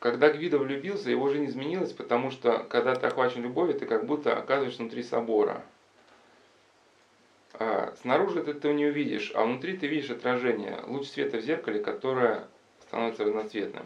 Когда 0.00 0.30
Гвидо 0.30 0.58
влюбился, 0.58 1.10
его 1.10 1.28
жизнь 1.28 1.44
изменилась, 1.44 1.92
потому 1.92 2.30
что 2.30 2.60
когда 2.70 2.94
ты 2.94 3.06
охвачен 3.06 3.42
любовью, 3.42 3.78
ты 3.78 3.84
как 3.84 4.06
будто 4.06 4.34
оказываешься 4.34 4.80
внутри 4.80 5.02
собора. 5.02 5.62
А 7.52 7.94
снаружи 8.00 8.42
ты 8.42 8.52
этого 8.52 8.72
не 8.72 8.86
увидишь, 8.86 9.30
а 9.34 9.44
внутри 9.44 9.76
ты 9.76 9.86
видишь 9.86 10.10
отражение, 10.10 10.82
луч 10.86 11.06
света 11.06 11.36
в 11.36 11.42
зеркале, 11.42 11.80
которое 11.80 12.48
становится 12.80 13.24
разноцветным. 13.24 13.84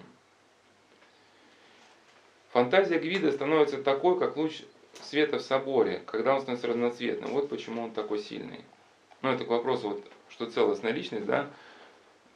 Фантазия 2.52 3.00
Гвида 3.00 3.32
становится 3.32 3.82
такой, 3.82 4.16
как 4.16 4.36
луч 4.36 4.62
света 5.02 5.38
в 5.38 5.42
соборе, 5.42 6.00
когда 6.06 6.36
он 6.36 6.42
становится 6.42 6.68
разноцветным. 6.68 7.32
Вот 7.32 7.48
почему 7.48 7.82
он 7.82 7.90
такой 7.90 8.20
сильный. 8.20 8.64
Ну, 9.22 9.32
это 9.32 9.44
к 9.44 9.48
вопросу, 9.48 9.88
вот, 9.88 10.04
что 10.28 10.48
целостная 10.48 10.92
личность, 10.92 11.26
да, 11.26 11.50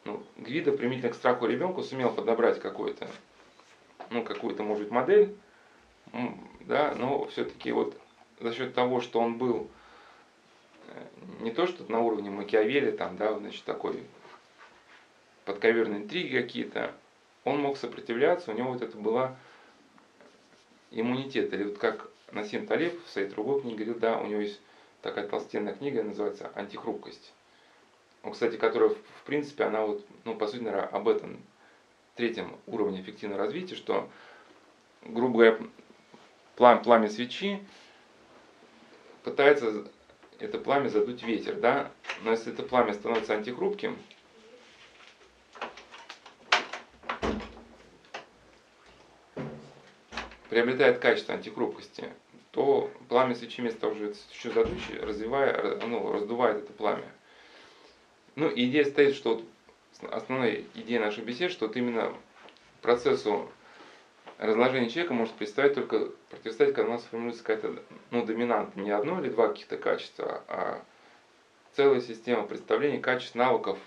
ну, 0.04 0.20
Гвида 0.36 0.72
примитивно 0.72 1.10
к 1.10 1.14
страху 1.14 1.46
ребенка 1.46 1.82
сумел 1.82 2.10
подобрать 2.10 2.58
какой-то, 2.58 3.06
ну, 4.10 4.22
какую-то, 4.22 4.62
может 4.62 4.84
быть, 4.84 4.92
модель, 4.92 5.36
да, 6.60 6.94
но 6.96 7.26
все-таки 7.26 7.72
вот 7.72 7.98
за 8.40 8.52
счет 8.52 8.74
того, 8.74 9.00
что 9.00 9.20
он 9.20 9.38
был 9.38 9.68
э, 10.88 11.04
не 11.40 11.50
то, 11.50 11.66
что 11.66 11.90
на 11.90 12.00
уровне 12.00 12.30
Макиавелли, 12.30 12.92
там, 12.92 13.16
да, 13.16 13.38
значит, 13.38 13.64
такой 13.64 14.02
подковерные 15.44 16.02
интриги 16.02 16.40
какие-то, 16.40 16.92
он 17.44 17.60
мог 17.60 17.78
сопротивляться, 17.78 18.50
у 18.50 18.54
него 18.54 18.72
вот 18.72 18.82
это 18.82 18.96
была 18.96 19.36
иммунитет. 20.90 21.52
Или 21.52 21.64
вот 21.64 21.78
как 21.78 22.10
Насим 22.32 22.66
Талиб 22.66 23.02
в 23.04 23.08
своей 23.08 23.28
другой 23.28 23.62
книге 23.62 23.84
говорил, 23.84 24.00
да, 24.00 24.18
у 24.18 24.26
него 24.26 24.40
есть 24.40 24.60
такая 25.02 25.26
толстенная 25.26 25.74
книга, 25.74 26.02
называется 26.02 26.50
«Антихрупкость». 26.54 27.32
Ну, 28.22 28.32
кстати, 28.32 28.56
которая, 28.56 28.90
в 28.90 29.24
принципе, 29.24 29.64
она 29.64 29.86
вот, 29.86 30.04
ну, 30.24 30.34
по 30.34 30.46
сути, 30.46 30.62
наверное, 30.62 30.88
об 30.88 31.08
этом 31.08 31.40
третьем 32.18 32.58
уровне 32.66 33.00
эффективного 33.00 33.44
развития, 33.44 33.76
что, 33.76 34.10
грубо 35.02 35.34
говоря, 35.34 35.58
пламя, 36.56 36.80
пламя 36.80 37.08
свечи 37.08 37.60
пытается 39.22 39.88
это 40.40 40.58
пламя 40.58 40.88
задуть 40.88 41.22
ветер, 41.22 41.54
да, 41.54 41.92
но 42.24 42.32
если 42.32 42.52
это 42.52 42.64
пламя 42.64 42.92
становится 42.92 43.34
антихрупким, 43.34 43.96
приобретает 50.50 50.98
качество 50.98 51.34
антихрупкости, 51.34 52.12
то 52.50 52.90
пламя 53.08 53.36
свечи 53.36 53.60
вместо 53.60 53.82
того, 53.82 53.94
чтобы 53.94 54.16
еще 54.32 54.50
задуть, 54.50 54.90
развивая, 55.00 55.76
ну, 55.86 56.10
раздувает 56.10 56.64
это 56.64 56.72
пламя. 56.72 57.12
Ну, 58.34 58.50
идея 58.52 58.84
стоит, 58.84 59.14
что 59.14 59.36
вот 59.36 59.44
основная 60.10 60.62
идея 60.74 61.00
нашей 61.00 61.24
беседы, 61.24 61.52
что 61.52 61.66
вот 61.66 61.76
именно 61.76 62.14
процессу 62.82 63.50
разложения 64.38 64.88
человека 64.88 65.14
может 65.14 65.34
представить 65.34 65.74
только 65.74 66.10
противостоять, 66.30 66.74
когда 66.74 66.90
у 66.90 66.94
нас 66.94 67.04
формируется 67.04 67.42
какая-то 67.42 67.82
ну, 68.10 68.24
доминанта, 68.24 68.78
не 68.78 68.90
одно 68.90 69.20
или 69.20 69.30
два 69.30 69.48
каких-то 69.48 69.76
качества, 69.76 70.42
а 70.48 70.82
целая 71.72 72.00
система 72.00 72.46
представлений, 72.46 73.00
качеств, 73.00 73.34
навыков, 73.34 73.78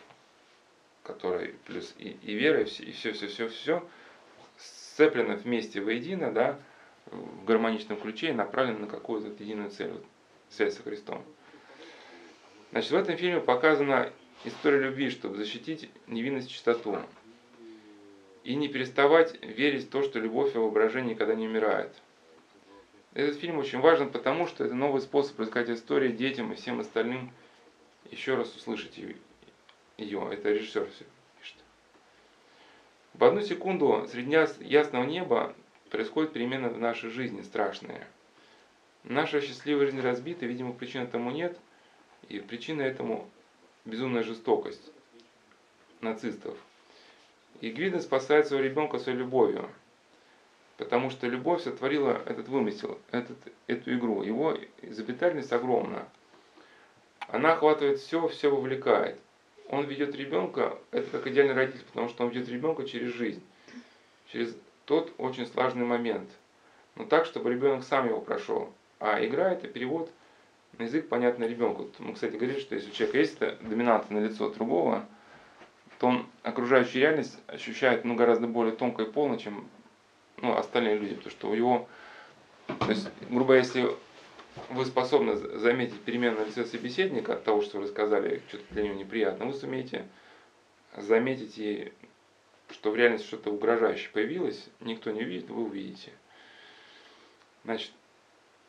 которые 1.03 1.55
плюс 1.65 1.93
и, 1.97 2.17
и 2.21 2.33
вера, 2.33 2.61
и 2.61 2.65
все, 2.65 3.13
все, 3.13 3.27
все, 3.27 3.47
все, 3.47 3.83
сцеплено 4.57 5.35
вместе 5.35 5.81
воедино, 5.81 6.31
да, 6.31 6.59
в 7.05 7.45
гармоничном 7.45 7.99
ключе 7.99 8.29
и 8.29 8.33
направлено 8.33 8.79
на 8.79 8.87
какую-то 8.87 9.29
единую 9.41 9.71
цель, 9.71 9.91
вот, 9.91 10.05
связь 10.49 10.75
со 10.75 10.83
Христом. 10.83 11.23
Значит, 12.71 12.91
в 12.91 12.95
этом 12.95 13.17
фильме 13.17 13.41
показана 13.41 14.11
история 14.43 14.79
любви, 14.79 15.09
чтобы 15.09 15.37
защитить 15.37 15.89
невинность 16.07 16.49
и 16.49 16.53
чистоту. 16.53 16.97
И 18.43 18.55
не 18.55 18.67
переставать 18.67 19.41
верить 19.43 19.85
в 19.85 19.89
то, 19.89 20.01
что 20.01 20.19
любовь 20.19 20.55
и 20.55 20.57
воображение 20.57 21.13
никогда 21.13 21.35
не 21.35 21.47
умирает. 21.47 21.93
Этот 23.13 23.37
фильм 23.37 23.57
очень 23.57 23.79
важен, 23.79 24.09
потому 24.09 24.47
что 24.47 24.63
это 24.63 24.73
новый 24.73 25.01
способ 25.01 25.39
рассказать 25.39 25.69
историю 25.69 26.13
детям 26.13 26.51
и 26.51 26.55
всем 26.55 26.79
остальным 26.79 27.31
еще 28.09 28.35
раз 28.35 28.55
услышать 28.55 28.97
ее. 28.97 29.15
Это 29.97 30.49
режиссер 30.49 30.89
все 30.89 31.05
пишет. 31.39 31.57
В 33.13 33.23
одну 33.23 33.41
секунду 33.41 34.07
среди 34.09 34.31
ясного 34.65 35.03
неба 35.03 35.53
происходит 35.89 36.33
перемена 36.33 36.69
в 36.69 36.79
нашей 36.79 37.09
жизни 37.09 37.41
страшная. 37.41 38.07
Наша 39.03 39.41
счастливая 39.41 39.87
жизнь 39.87 39.99
разбита, 39.99 40.45
видимо, 40.45 40.73
причин 40.73 41.03
этому 41.03 41.31
нет. 41.31 41.59
И 42.29 42.39
причина 42.39 42.81
этому 42.81 43.29
безумная 43.85 44.23
жестокость 44.23 44.91
нацистов. 46.01 46.57
И 47.61 47.71
Гвида 47.71 47.99
спасает 47.99 48.47
своего 48.47 48.65
ребенка 48.65 48.97
своей 48.99 49.17
любовью. 49.17 49.69
Потому 50.77 51.11
что 51.11 51.27
любовь 51.27 51.61
сотворила 51.61 52.21
этот 52.25 52.47
вымысел, 52.47 52.97
этот, 53.11 53.37
эту 53.67 53.93
игру. 53.93 54.23
Его 54.23 54.57
изобретательность 54.81 55.53
огромна. 55.53 56.07
Она 57.27 57.53
охватывает 57.53 57.99
все, 57.99 58.27
все 58.27 58.49
вовлекает. 58.49 59.19
Он 59.69 59.85
ведет 59.85 60.15
ребенка, 60.15 60.77
это 60.89 61.09
как 61.11 61.27
идеальный 61.27 61.53
родитель, 61.53 61.85
потому 61.85 62.09
что 62.09 62.25
он 62.25 62.31
ведет 62.31 62.49
ребенка 62.49 62.83
через 62.83 63.13
жизнь. 63.13 63.43
Через 64.31 64.57
тот 64.85 65.13
очень 65.17 65.45
сложный 65.45 65.85
момент. 65.85 66.29
Но 66.95 67.05
так, 67.05 67.25
чтобы 67.25 67.51
ребенок 67.51 67.83
сам 67.83 68.07
его 68.07 68.19
прошел. 68.19 68.73
А 68.99 69.23
игра 69.23 69.51
это 69.53 69.67
перевод 69.67 70.11
язык 70.83 71.09
понятный 71.09 71.47
ребенку. 71.47 71.89
Мы, 71.99 72.13
кстати, 72.13 72.35
говорили, 72.35 72.59
что 72.59 72.75
если 72.75 72.89
у 72.89 72.93
человека 72.93 73.17
есть 73.17 73.39
доминантное 73.39 74.27
лицо 74.27 74.49
другого, 74.49 75.05
то 75.99 76.07
он 76.07 76.25
окружающую 76.43 77.01
реальность 77.01 77.37
ощущает 77.47 78.05
ну, 78.05 78.15
гораздо 78.15 78.47
более 78.47 78.75
тонко 78.75 79.03
и 79.03 79.11
полно, 79.11 79.37
чем 79.37 79.67
ну, 80.37 80.57
остальные 80.57 80.97
люди. 80.97 81.15
Потому 81.15 81.31
что 81.31 81.49
у 81.49 81.55
него, 81.55 81.87
то 82.67 82.89
есть, 82.89 83.07
грубо 83.29 83.55
если 83.55 83.87
вы 84.69 84.85
способны 84.85 85.35
заметить 85.35 86.01
перемену 86.01 86.39
на 86.39 86.45
лице 86.45 86.65
собеседника 86.65 87.33
от 87.33 87.43
того, 87.43 87.61
что 87.61 87.77
вы 87.77 87.83
рассказали, 87.83 88.41
что-то 88.49 88.63
для 88.71 88.83
него 88.83 88.95
неприятно, 88.95 89.45
вы 89.45 89.53
сумеете 89.53 90.05
заметить 90.97 91.57
и 91.57 91.93
что 92.71 92.91
в 92.91 92.95
реальности 92.95 93.27
что-то 93.27 93.51
угрожающее 93.51 94.09
появилось, 94.11 94.69
никто 94.79 95.11
не 95.11 95.21
увидит, 95.21 95.49
вы 95.49 95.63
увидите. 95.63 96.11
Значит, 97.63 97.91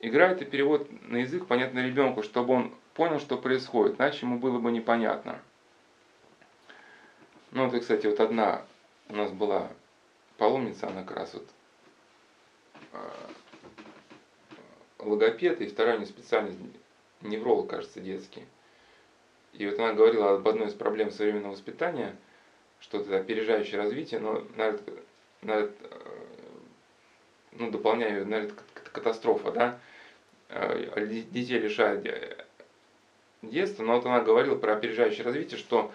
Игра 0.05 0.31
это 0.31 0.45
перевод 0.45 0.88
на 1.09 1.19
язык, 1.19 1.47
понятно 1.47 1.79
ребенку, 1.79 2.25
чтобы 2.25 2.55
он 2.55 2.75
понял, 2.95 3.21
что 3.21 3.38
происходит, 3.38 4.01
иначе 4.01 4.27
ему 4.27 4.37
было 4.37 4.59
бы 4.59 4.73
непонятно. 4.73 5.41
Ну, 7.53 7.69
вот, 7.69 7.81
кстати, 7.81 8.09
вот 8.09 8.19
одна 8.19 8.65
у 9.09 9.15
нас 9.15 9.31
была 9.31 9.69
паломница, 10.38 10.88
она 10.88 11.05
как 11.05 11.19
раз 11.19 11.35
вот 11.35 11.47
э, 12.95 12.99
логопед, 14.99 15.61
и 15.61 15.69
вторая 15.69 15.95
у 15.95 15.99
нее 15.99 16.09
специальность 16.09 16.59
невролог, 17.21 17.71
кажется, 17.71 18.01
детский. 18.01 18.45
И 19.53 19.65
вот 19.69 19.79
она 19.79 19.93
говорила 19.93 20.35
об 20.35 20.49
одной 20.49 20.67
из 20.67 20.75
проблем 20.75 21.12
современного 21.12 21.53
воспитания, 21.53 22.17
что 22.81 22.99
это 22.99 23.19
опережающее 23.19 23.81
развитие, 23.81 24.19
но, 24.19 24.45
наверное, 24.57 24.83
наверное 25.43 25.75
ну, 27.53 27.71
дополняю, 27.71 28.27
наверное, 28.27 28.57
катастрофа, 28.93 29.53
да, 29.53 29.79
Э, 29.79 29.91
детей 31.31 31.59
лишают 31.59 32.07
детства, 33.43 33.83
но 33.83 33.97
вот 33.97 34.07
она 34.07 34.21
говорила 34.21 34.57
про 34.57 34.75
опережающее 34.75 35.25
развитие, 35.25 35.59
что 35.59 35.91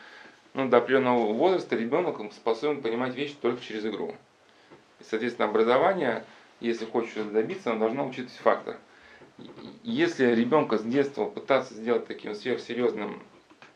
ну, 0.53 0.67
до 0.67 0.77
определенного 0.77 1.33
возраста 1.33 1.75
ребенок 1.75 2.19
способен 2.33 2.81
понимать 2.81 3.15
вещи 3.15 3.35
только 3.41 3.61
через 3.61 3.85
игру. 3.85 4.15
И, 4.99 5.03
соответственно, 5.03 5.47
образование, 5.47 6.25
если 6.59 6.85
что-то 6.85 7.29
добиться, 7.29 7.71
оно 7.71 7.81
должно 7.81 8.07
учитывать 8.07 8.39
фактор. 8.39 8.77
Если 9.83 10.33
ребенка 10.33 10.77
с 10.77 10.83
детства 10.83 11.25
пытаться 11.25 11.75
сделать 11.75 12.07
таким 12.07 12.33
сверхсерьезным, 12.33 13.21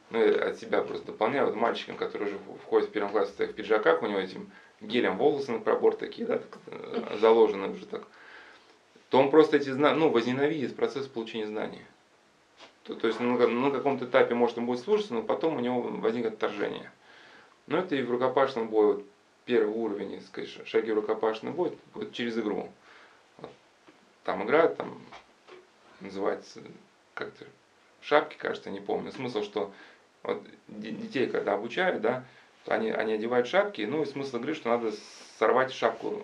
ну, 0.09 0.19
от 0.19 0.57
себя 0.57 0.81
просто 0.81 1.07
дополняю, 1.07 1.45
вот 1.45 1.55
мальчиком, 1.55 1.95
который 1.95 2.27
уже 2.27 2.39
входит 2.63 2.89
в 2.89 2.91
первом 2.91 3.11
классе 3.11 3.47
в 3.47 3.53
пиджаках, 3.53 4.01
у 4.01 4.07
него 4.07 4.19
этим 4.19 4.51
гелем 4.81 5.17
волосы 5.17 5.51
на 5.51 5.59
пробор 5.59 5.95
такие, 5.95 6.27
да, 6.27 6.39
так, 6.39 6.57
э, 6.65 7.17
заложены 7.19 7.69
уже 7.69 7.85
так, 7.85 8.07
то 9.11 9.19
он 9.19 9.29
просто 9.29 9.57
эти 9.57 9.69
знания, 9.69 9.97
ну, 9.97 10.09
возненавидит 10.09 10.77
процесс 10.77 11.05
получения 11.05 11.45
знаний. 11.45 11.81
То, 12.83 12.95
то 12.95 13.07
есть 13.07 13.19
ну, 13.19 13.37
на 13.37 13.69
каком-то 13.69 14.05
этапе, 14.05 14.33
может, 14.35 14.57
он 14.57 14.65
будет 14.65 14.79
слушаться, 14.79 15.13
но 15.13 15.21
потом 15.21 15.57
у 15.57 15.59
него 15.59 15.81
возникнет 15.81 16.35
отторжение. 16.35 16.89
Но 17.67 17.79
это 17.79 17.97
и 17.97 18.03
в 18.03 18.09
рукопашном 18.09 18.69
бою, 18.69 18.93
вот, 18.93 19.05
первый 19.43 19.75
уровень, 19.75 20.21
сказать, 20.21 20.49
шаги 20.65 20.93
в 20.93 20.95
рукопашный 20.95 21.51
бой, 21.51 21.77
вот 21.93 22.13
через 22.13 22.37
игру. 22.37 22.71
Вот, 23.37 23.51
там 24.23 24.45
играют, 24.45 24.77
там 24.77 25.01
называется 25.99 26.61
как-то 27.13 27.45
шапки, 27.99 28.37
кажется, 28.37 28.69
не 28.69 28.79
помню. 28.79 29.11
Смысл, 29.11 29.43
что 29.43 29.73
вот 30.23 30.41
детей, 30.69 31.27
когда 31.27 31.55
обучают, 31.55 32.01
да, 32.01 32.23
они, 32.65 32.91
они 32.91 33.11
одевают 33.11 33.49
шапки, 33.49 33.81
ну 33.81 34.03
и 34.03 34.05
смысл 34.05 34.37
игры, 34.37 34.55
что 34.55 34.69
надо 34.69 34.93
сорвать 35.37 35.73
шапку 35.73 36.23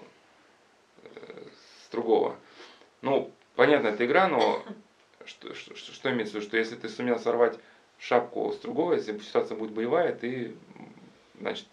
э, 1.03 1.43
с 1.85 1.91
другого. 1.91 2.37
Ну, 3.01 3.31
понятно, 3.55 3.87
это 3.87 4.05
игра, 4.05 4.27
но 4.27 4.63
что, 5.25 5.53
что, 5.53 5.75
что 5.75 6.11
имеется 6.11 6.33
в 6.33 6.35
виду, 6.35 6.47
что 6.47 6.57
если 6.57 6.75
ты 6.75 6.89
сумел 6.89 7.19
сорвать 7.19 7.59
шапку 7.99 8.51
с 8.51 8.57
другого, 8.57 8.93
если 8.93 9.17
ситуация 9.19 9.57
будет 9.57 9.71
боевая, 9.71 10.13
ты, 10.13 10.55
значит, 11.39 11.67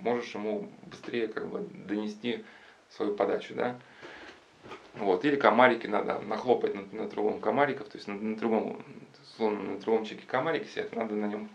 можешь 0.00 0.34
ему 0.34 0.70
быстрее 0.82 1.28
как 1.28 1.48
бы 1.48 1.66
донести 1.86 2.44
свою 2.90 3.14
подачу, 3.14 3.54
да. 3.54 3.78
Вот. 4.94 5.24
Или 5.24 5.36
комарики 5.36 5.86
надо 5.86 6.18
нахлопать 6.20 6.74
на, 6.74 6.82
на 6.92 7.08
другом 7.08 7.40
комариков, 7.40 7.88
то 7.88 7.96
есть 7.96 8.08
на, 8.08 8.14
на 8.14 8.36
другом, 8.36 8.82
словно 9.36 9.62
на 9.62 9.78
другом 9.78 10.04
чеке 10.04 10.24
комарики 10.26 10.68
сидят, 10.68 10.94
надо 10.94 11.14
на 11.14 11.26
нем. 11.26 11.48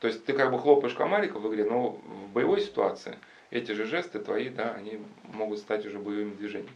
То 0.00 0.06
есть 0.08 0.24
ты 0.24 0.32
как 0.32 0.50
бы 0.50 0.58
хлопаешь 0.58 0.94
комариков 0.94 1.42
в 1.42 1.48
игре, 1.52 1.64
но 1.64 1.90
в 1.90 2.32
боевой 2.32 2.60
ситуации 2.60 3.18
эти 3.50 3.72
же 3.72 3.84
жесты 3.84 4.18
твои, 4.18 4.48
да, 4.48 4.72
они 4.74 5.00
могут 5.24 5.58
стать 5.58 5.86
уже 5.86 5.98
боевыми 5.98 6.34
движениями. 6.34 6.70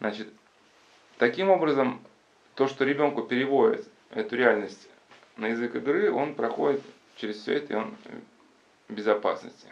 Значит, 0.00 0.28
таким 1.18 1.50
образом, 1.50 2.02
то, 2.54 2.68
что 2.68 2.84
ребенку 2.84 3.22
переводит 3.22 3.88
эту 4.10 4.36
реальность 4.36 4.88
на 5.36 5.48
язык 5.48 5.74
игры, 5.74 6.12
он 6.12 6.34
проходит 6.34 6.82
через 7.16 7.36
все 7.36 7.54
это, 7.54 7.72
и 7.72 7.76
он 7.76 7.96
в 8.88 8.92
безопасности. 8.92 9.68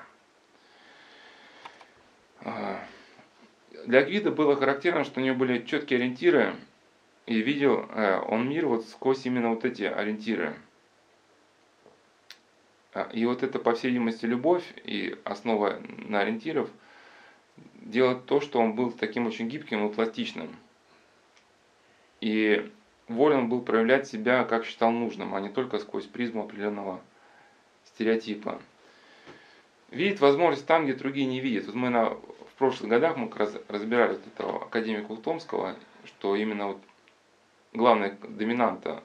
Для 3.86 4.02
Гвида 4.02 4.30
было 4.30 4.56
характерно, 4.56 5.04
что 5.04 5.20
у 5.20 5.22
него 5.22 5.36
были 5.36 5.64
четкие 5.64 5.98
ориентиры, 5.98 6.54
и 7.26 7.40
видел 7.40 7.86
э, 7.90 8.18
он 8.28 8.48
мир 8.48 8.66
вот 8.66 8.84
сквозь 8.86 9.24
именно 9.24 9.50
вот 9.50 9.64
эти 9.64 9.82
ориентиры. 9.82 10.54
И 13.12 13.26
вот 13.26 13.42
это, 13.42 13.58
по 13.58 13.74
всей 13.74 13.88
видимости, 13.88 14.24
любовь 14.24 14.64
и 14.84 15.18
основа 15.24 15.80
на 15.80 16.20
ориентиров 16.20 16.70
делает 17.84 18.26
то, 18.26 18.40
что 18.40 18.58
он 18.58 18.74
был 18.74 18.92
таким 18.92 19.26
очень 19.26 19.48
гибким 19.48 19.86
и 19.86 19.92
пластичным. 19.92 20.54
И 22.20 22.72
волен 23.08 23.48
был 23.48 23.60
проявлять 23.60 24.08
себя, 24.08 24.44
как 24.44 24.64
считал 24.64 24.90
нужным, 24.90 25.34
а 25.34 25.40
не 25.40 25.50
только 25.50 25.78
сквозь 25.78 26.06
призму 26.06 26.44
определенного 26.44 27.00
стереотипа. 27.84 28.60
Видит 29.90 30.20
возможность 30.20 30.66
там, 30.66 30.84
где 30.84 30.94
другие 30.94 31.26
не 31.26 31.40
видят. 31.40 31.66
Вот 31.66 31.74
мы 31.74 31.90
на, 31.90 32.10
в 32.10 32.54
прошлых 32.58 32.90
годах 32.90 33.16
мы 33.16 33.28
как 33.28 33.40
раз 33.40 33.56
разбирали 33.68 34.12
вот 34.14 34.26
этого 34.26 34.64
академика 34.64 35.12
Ухтомского, 35.12 35.76
что 36.04 36.34
именно 36.34 36.68
вот 36.68 36.78
главная 37.72 38.16
доминанта, 38.28 39.02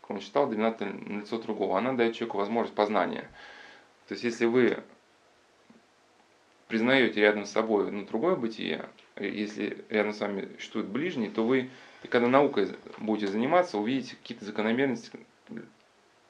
как 0.00 0.12
он 0.12 0.20
считал, 0.20 0.48
доминанта 0.48 0.86
на 0.86 1.20
лицо 1.20 1.38
другого, 1.38 1.76
она 1.76 1.92
дает 1.92 2.14
человеку 2.14 2.38
возможность 2.38 2.74
познания. 2.74 3.28
То 4.08 4.14
есть 4.14 4.24
если 4.24 4.46
вы 4.46 4.82
признаете 6.68 7.20
рядом 7.20 7.44
с 7.46 7.52
собой 7.52 7.90
ну, 7.90 8.04
другое 8.04 8.36
бытие, 8.36 8.88
если 9.16 9.84
рядом 9.88 10.12
с 10.12 10.20
вами 10.20 10.48
существует 10.56 10.86
ближний, 10.86 11.28
то 11.28 11.44
вы, 11.44 11.70
когда 12.08 12.28
наукой 12.28 12.68
будете 12.98 13.30
заниматься, 13.30 13.78
увидите 13.78 14.16
какие-то 14.16 14.44
закономерности, 14.44 15.10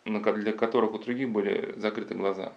для 0.04 0.52
которых 0.52 0.92
у 0.92 0.98
других 0.98 1.30
были 1.30 1.74
закрыты 1.76 2.14
глаза. 2.14 2.52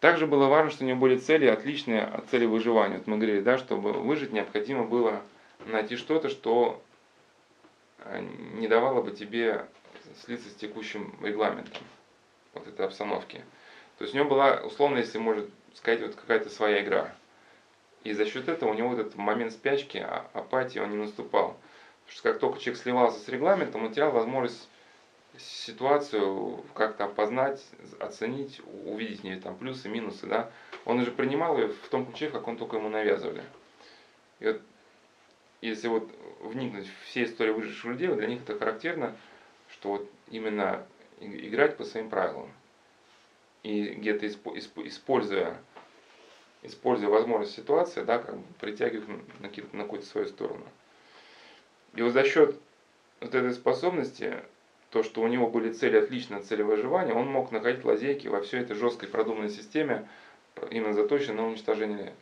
Также 0.00 0.26
было 0.26 0.46
важно, 0.46 0.70
что 0.70 0.84
у 0.84 0.86
него 0.86 1.00
были 1.00 1.18
цели 1.18 1.46
отличные 1.46 2.02
от 2.02 2.28
цели 2.28 2.46
выживания. 2.46 2.98
Вот 2.98 3.06
мы 3.08 3.16
говорили, 3.16 3.40
да, 3.40 3.58
чтобы 3.58 3.92
выжить, 3.92 4.32
необходимо 4.32 4.84
было 4.84 5.22
найти 5.66 5.96
что-то, 5.96 6.28
что 6.28 6.80
э, 7.98 8.24
не 8.54 8.68
давало 8.68 9.02
бы 9.02 9.10
тебе 9.10 9.66
слиться 10.24 10.48
с 10.50 10.54
текущим 10.54 11.16
регламентом 11.20 11.82
вот 12.54 12.68
этой 12.68 12.86
обстановки. 12.86 13.42
То 13.98 14.04
есть 14.04 14.14
у 14.14 14.18
него 14.18 14.28
была, 14.28 14.60
условно, 14.60 14.98
если 14.98 15.18
может 15.18 15.50
сказать, 15.78 16.02
вот 16.02 16.14
какая-то 16.16 16.50
своя 16.50 16.82
игра. 16.82 17.14
И 18.04 18.12
за 18.12 18.26
счет 18.26 18.48
этого 18.48 18.70
у 18.70 18.74
него 18.74 18.90
вот 18.90 18.98
этот 18.98 19.16
момент 19.16 19.52
спячки, 19.52 19.98
а, 19.98 20.28
апатии, 20.32 20.78
он 20.78 20.90
не 20.90 20.96
наступал. 20.96 21.56
Потому 22.04 22.12
что 22.12 22.22
как 22.22 22.38
только 22.40 22.60
человек 22.60 22.82
сливался 22.82 23.20
с 23.20 23.28
регламентом, 23.28 23.84
он 23.84 23.92
терял 23.92 24.10
возможность 24.10 24.68
ситуацию 25.36 26.64
как-то 26.74 27.04
опознать, 27.04 27.64
оценить, 28.00 28.60
увидеть 28.84 29.20
в 29.20 29.24
ней 29.24 29.38
там 29.38 29.56
плюсы, 29.56 29.88
минусы, 29.88 30.26
да. 30.26 30.50
Он 30.84 30.98
уже 30.98 31.12
принимал 31.12 31.56
ее 31.58 31.68
в 31.68 31.88
том 31.88 32.06
ключе, 32.06 32.30
как 32.30 32.48
он 32.48 32.56
только 32.56 32.76
ему 32.76 32.88
навязывали. 32.88 33.44
И 34.40 34.46
вот, 34.46 34.60
если 35.60 35.88
вот 35.88 36.08
вникнуть 36.40 36.88
в 36.88 37.04
все 37.04 37.24
истории 37.24 37.52
выживших 37.52 37.84
людей, 37.84 38.08
для 38.08 38.26
них 38.26 38.42
это 38.42 38.58
характерно, 38.58 39.16
что 39.70 39.90
вот 39.90 40.10
именно 40.28 40.84
играть 41.20 41.76
по 41.76 41.84
своим 41.84 42.10
правилам. 42.10 42.50
И 43.62 43.90
где-то 43.94 44.26
используя 44.26 45.58
используя 46.62 47.08
возможность 47.08 47.54
ситуации, 47.54 48.02
да, 48.02 48.18
как 48.18 48.36
бы 48.36 48.44
притягивать 48.60 49.08
на, 49.40 49.48
какую-то 49.48 50.06
свою 50.06 50.26
сторону. 50.26 50.64
И 51.94 52.02
вот 52.02 52.12
за 52.12 52.24
счет 52.24 52.56
вот 53.20 53.34
этой 53.34 53.52
способности, 53.52 54.42
то, 54.90 55.02
что 55.02 55.20
у 55.20 55.28
него 55.28 55.48
были 55.48 55.72
цели 55.72 55.98
отличные 55.98 56.40
от 56.40 56.46
цели 56.46 56.62
выживания, 56.62 57.14
он 57.14 57.26
мог 57.26 57.52
находить 57.52 57.84
лазейки 57.84 58.28
во 58.28 58.40
всей 58.40 58.60
этой 58.60 58.76
жесткой 58.76 59.08
продуманной 59.08 59.50
системе, 59.50 60.08
именно 60.70 60.92
заточенной 60.92 61.36
на 61.36 61.46
уничтожение 61.46 62.14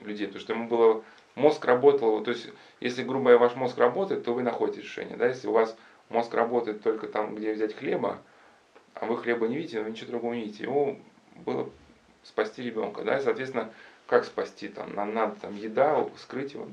людей. 0.00 0.26
Потому 0.26 0.40
что 0.40 0.52
ему 0.52 0.68
было, 0.68 1.04
мозг 1.34 1.64
работал, 1.64 2.22
то 2.22 2.30
есть, 2.30 2.48
если, 2.80 3.02
грубо 3.02 3.24
говоря, 3.24 3.38
ваш 3.38 3.54
мозг 3.56 3.78
работает, 3.78 4.24
то 4.24 4.32
вы 4.32 4.42
находите 4.42 4.82
решение. 4.82 5.16
Да? 5.16 5.26
Если 5.26 5.48
у 5.48 5.52
вас 5.52 5.76
мозг 6.08 6.32
работает 6.34 6.82
только 6.82 7.08
там, 7.08 7.34
где 7.34 7.52
взять 7.52 7.74
хлеба, 7.74 8.18
а 8.94 9.06
вы 9.06 9.16
хлеба 9.16 9.48
не 9.48 9.56
видите, 9.56 9.80
вы 9.80 9.90
ничего 9.90 10.10
другого 10.10 10.34
не 10.34 10.42
видите, 10.42 10.64
ему 10.64 11.00
было 11.44 11.68
спасти 12.22 12.62
ребенка, 12.62 13.02
да, 13.02 13.18
и, 13.18 13.22
соответственно, 13.22 13.72
как 14.06 14.24
спасти, 14.24 14.68
там, 14.68 14.94
нам 14.94 15.14
надо 15.14 15.36
там 15.40 15.56
еда, 15.56 16.08
скрыть 16.18 16.54
его. 16.54 16.68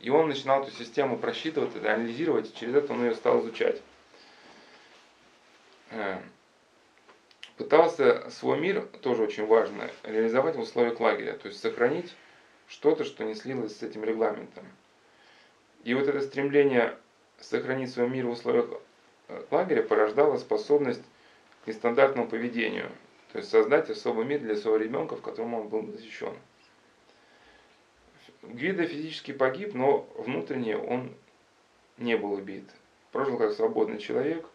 И 0.00 0.10
он 0.10 0.28
начинал 0.28 0.62
эту 0.62 0.72
систему 0.72 1.16
просчитывать, 1.16 1.74
это, 1.74 1.94
анализировать, 1.94 2.50
и 2.50 2.56
через 2.56 2.74
это 2.74 2.92
он 2.92 3.04
ее 3.04 3.14
стал 3.14 3.40
изучать. 3.40 3.80
Э, 5.90 6.18
пытался 7.56 8.28
свой 8.30 8.58
мир, 8.58 8.82
тоже 9.00 9.22
очень 9.22 9.46
важно, 9.46 9.88
реализовать 10.02 10.56
в 10.56 10.60
условиях 10.60 11.00
лагеря, 11.00 11.32
то 11.34 11.48
есть 11.48 11.60
сохранить 11.60 12.14
что-то, 12.68 13.04
что 13.04 13.24
не 13.24 13.34
слилось 13.34 13.78
с 13.78 13.82
этим 13.82 14.04
регламентом. 14.04 14.64
И 15.84 15.94
вот 15.94 16.08
это 16.08 16.20
стремление 16.20 16.96
сохранить 17.38 17.92
свой 17.92 18.08
мир 18.08 18.26
в 18.26 18.30
условиях 18.30 18.66
э, 19.28 19.44
лагеря 19.50 19.82
порождало 19.82 20.36
способность 20.36 21.02
к 21.64 21.68
нестандартному 21.68 22.28
поведению– 22.28 22.90
то 23.36 23.40
есть 23.40 23.50
создать 23.50 23.90
особый 23.90 24.24
мир 24.24 24.40
для 24.40 24.56
своего 24.56 24.78
ребенка, 24.78 25.14
в 25.14 25.20
котором 25.20 25.52
он 25.52 25.68
был 25.68 25.86
защищен. 25.92 26.32
Гвида 28.40 28.86
физически 28.86 29.32
погиб, 29.32 29.74
но 29.74 30.08
внутренне 30.16 30.78
он 30.78 31.14
не 31.98 32.16
был 32.16 32.32
убит. 32.32 32.64
Прожил 33.12 33.36
как 33.36 33.52
свободный 33.52 33.98
человек, 33.98 34.48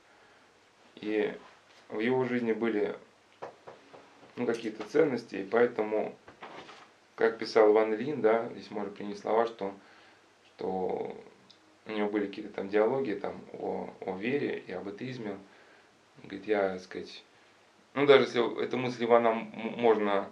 и 0.95 1.31
в 1.89 1.99
его 1.99 2.25
жизни 2.25 2.53
были 2.53 2.97
ну, 4.35 4.47
какие-то 4.47 4.83
ценности, 4.85 5.35
и 5.35 5.43
поэтому, 5.43 6.15
как 7.13 7.37
писал 7.37 7.73
Ван 7.73 7.93
Лин, 7.93 8.19
да, 8.23 8.49
здесь 8.49 8.71
можно 8.71 8.89
принять 8.89 9.19
слова, 9.19 9.45
что, 9.45 9.75
что 10.47 11.15
у 11.85 11.91
него 11.91 12.09
были 12.09 12.25
какие-то 12.25 12.51
там 12.51 12.67
диалоги 12.67 13.13
там, 13.13 13.39
о, 13.53 13.93
о 14.07 14.17
вере 14.17 14.63
и 14.65 14.71
об 14.71 14.87
атеизме. 14.87 15.33
Он 16.23 16.23
говорит, 16.23 16.47
я, 16.47 16.73
так 16.73 16.81
сказать, 16.81 17.23
ну, 17.93 18.06
даже 18.06 18.25
если 18.25 18.63
эту 18.63 18.77
мысль 18.77 19.04
Ивана 19.04 19.34
можно 19.34 20.30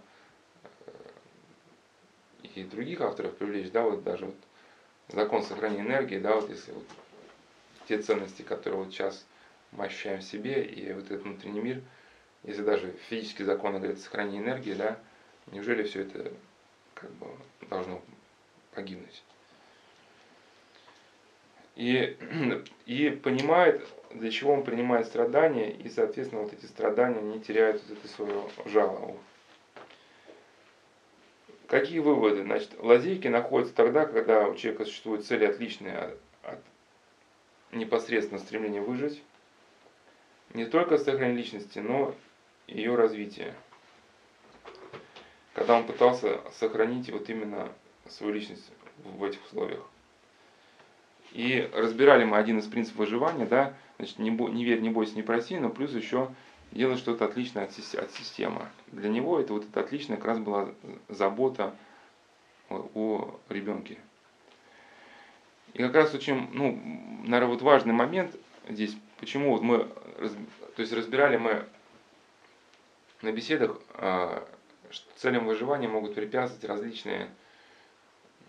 э, 0.85 0.91
и 2.55 2.63
других 2.63 3.01
авторов 3.01 3.35
привлечь, 3.35 3.71
да, 3.71 3.83
вот 3.83 4.03
даже 4.03 4.27
вот 4.27 4.35
закон 5.09 5.43
сохранения 5.43 5.83
энергии, 5.83 6.19
да, 6.19 6.35
вот 6.35 6.49
если 6.49 6.71
вот 6.71 6.85
те 7.87 8.01
ценности, 8.01 8.43
которые 8.43 8.83
вот 8.83 8.93
сейчас 8.93 9.25
мы 9.71 9.85
ощущаем 9.85 10.19
в 10.19 10.23
себе, 10.23 10.63
и 10.63 10.93
вот 10.93 11.05
этот 11.05 11.23
внутренний 11.23 11.61
мир, 11.61 11.81
если 12.43 12.63
даже 12.63 12.91
физические 13.09 13.45
законы 13.45 13.79
говорят 13.79 13.99
сохранение 13.99 14.41
энергии, 14.41 14.73
да, 14.73 14.97
неужели 15.47 15.83
все 15.83 16.03
это 16.03 16.31
как 16.93 17.11
бы 17.11 17.27
должно 17.69 18.01
погибнуть? 18.73 19.23
И, 21.75 22.17
и 22.85 23.09
понимает, 23.09 23.87
для 24.11 24.31
чего 24.31 24.53
он 24.53 24.63
принимает 24.63 25.07
страдания, 25.07 25.71
и, 25.71 25.89
соответственно, 25.89 26.43
вот 26.43 26.53
эти 26.53 26.65
страдания 26.65 27.21
не 27.21 27.39
теряют 27.39 27.81
вот 27.87 27.97
это 27.97 28.07
свое 28.07 28.43
жало. 28.65 29.15
Какие 31.67 31.99
выводы? 31.99 32.41
Значит, 32.41 32.71
лазейки 32.79 33.27
находятся 33.27 33.75
тогда, 33.75 34.05
когда 34.05 34.47
у 34.47 34.55
человека 34.55 34.85
существуют 34.85 35.25
цели 35.25 35.45
отличные 35.45 36.15
от, 36.41 36.59
непосредственно 37.71 38.39
стремления 38.39 38.81
выжить, 38.81 39.21
не 40.53 40.65
только 40.65 40.97
сохранение 40.97 41.43
личности, 41.43 41.77
но 41.77 42.15
и 42.65 42.77
ее 42.77 42.95
развитие. 42.95 43.53
Когда 45.53 45.75
он 45.75 45.85
пытался 45.85 46.41
сохранить 46.53 47.11
вот 47.11 47.29
именно 47.29 47.71
свою 48.07 48.33
личность 48.33 48.71
в 49.03 49.23
этих 49.23 49.43
условиях. 49.45 49.85
И 51.31 51.69
разбирали 51.73 52.23
мы 52.23 52.37
один 52.37 52.59
из 52.59 52.65
принципов 52.65 52.99
выживания, 52.99 53.45
да, 53.45 53.73
значит, 53.97 54.19
не, 54.19 54.31
бо, 54.31 54.49
не 54.49 54.65
верь, 54.65 54.81
не 54.81 54.89
бойся, 54.89 55.15
не 55.15 55.21
проси, 55.21 55.57
но 55.57 55.69
плюс 55.69 55.93
еще 55.93 56.29
делать 56.71 56.99
что-то 56.99 57.25
отличное 57.25 57.65
от, 57.65 57.71
от 57.71 58.11
системы. 58.11 58.67
Для 58.87 59.09
него 59.09 59.39
это 59.39 59.53
вот 59.53 59.65
это 59.65 59.79
отличное 59.81 60.17
как 60.17 60.25
раз 60.25 60.39
была 60.39 60.69
забота 61.07 61.75
о 62.69 63.39
ребенке. 63.49 63.97
И 65.73 65.79
как 65.79 65.93
раз 65.93 66.13
очень, 66.13 66.49
ну, 66.53 66.79
наверное, 67.25 67.53
вот 67.53 67.61
важный 67.61 67.93
момент 67.93 68.35
здесь, 68.67 68.95
почему 69.19 69.51
вот 69.51 69.61
мы, 69.61 69.87
то 70.75 70.81
есть 70.81 70.93
разбирали 70.93 71.37
мы 71.37 71.65
на 73.21 73.31
беседах, 73.31 73.79
а, 73.93 74.47
что 74.89 75.05
целям 75.15 75.45
выживания 75.45 75.87
могут 75.87 76.15
препятствовать 76.15 76.65
различные 76.65 77.29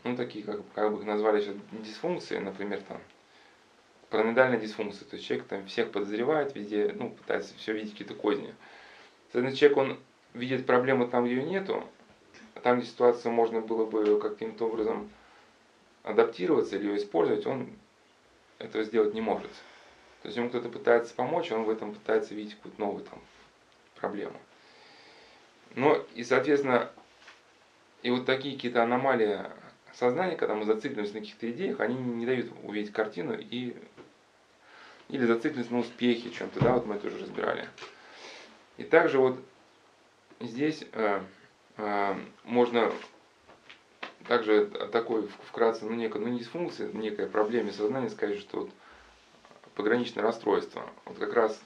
ну, 0.05 0.17
такие, 0.17 0.45
как, 0.45 0.61
как 0.75 0.93
бы 0.93 1.01
их 1.01 1.07
назвали 1.07 1.41
сейчас, 1.41 1.57
дисфункции, 1.73 2.39
например, 2.39 2.81
там, 2.83 3.01
параноидальная 4.09 4.59
дисфункция, 4.59 5.07
то 5.07 5.17
есть 5.17 5.27
человек 5.27 5.47
там 5.47 5.67
всех 5.67 5.93
подозревает 5.93 6.55
везде, 6.55 6.95
ну, 6.97 7.11
пытается 7.11 7.55
все 7.57 7.73
видеть 7.73 7.93
какие-то 7.93 8.15
козни. 8.15 8.55
Соответственно, 9.33 9.57
человек, 9.57 9.79
он 9.79 10.01
видит 10.35 10.67
проблему 10.67 11.09
там, 11.09 11.25
где 11.25 11.37
ее 11.37 11.45
нету, 11.45 11.85
а 12.55 12.61
там, 12.61 12.79
где 12.79 12.89
ситуацию 12.89 13.33
можно 13.33 13.61
было 13.61 13.87
бы 13.87 14.21
каким-то 14.21 14.67
образом 14.67 15.11
адаптироваться 16.03 16.77
или 16.77 16.89
ее 16.89 16.97
использовать, 16.97 17.47
он 17.47 17.71
этого 18.59 18.85
сделать 18.85 19.15
не 19.15 19.21
может. 19.21 19.51
То 20.23 20.29
есть 20.29 20.37
ему 20.37 20.49
кто-то 20.49 20.69
пытается 20.69 21.15
помочь, 21.15 21.51
он 21.51 21.65
в 21.65 21.71
этом 21.71 21.95
пытается 21.95 22.35
видеть 22.35 22.57
какую-то 22.57 22.81
новую 22.81 23.05
там 23.05 23.21
проблему. 23.97 24.37
Но 25.75 26.05
и, 26.15 26.25
соответственно, 26.25 26.91
и 28.03 28.11
вот 28.11 28.27
такие 28.27 28.55
какие-то 28.57 28.83
аномалии 28.83 29.41
сознание, 29.95 30.37
когда 30.37 30.55
мы 30.55 30.65
зацикливаемся 30.65 31.15
на 31.15 31.21
каких-то 31.21 31.51
идеях, 31.51 31.81
они 31.81 31.95
не 31.95 32.27
дают 32.27 32.53
увидеть 32.63 32.93
картину 32.93 33.37
и 33.39 33.77
или 35.09 35.27
зацикливаемся 35.27 35.73
на 35.73 35.81
успехе 35.81 36.31
чем-то, 36.31 36.61
да, 36.61 36.73
вот 36.75 36.87
мы 36.87 36.95
это 36.95 37.09
уже 37.09 37.19
разбирали. 37.19 37.69
И 38.77 38.85
также 38.85 39.19
вот 39.19 39.41
здесь 40.41 40.85
э, 40.93 41.21
э, 41.77 42.15
можно 42.45 42.93
также 44.29 44.67
такой 44.93 45.29
вкратце, 45.49 45.85
ну, 45.85 45.95
некая, 45.95 46.21
ну, 46.21 46.29
не 46.29 46.39
дисфункция, 46.39 46.93
некая 46.93 47.27
проблема 47.27 47.73
сознания 47.73 48.11
сказать, 48.11 48.39
что 48.39 48.61
вот 48.61 48.71
пограничное 49.75 50.23
расстройство. 50.23 50.89
Вот 51.05 51.19
как 51.19 51.33
раз 51.35 51.61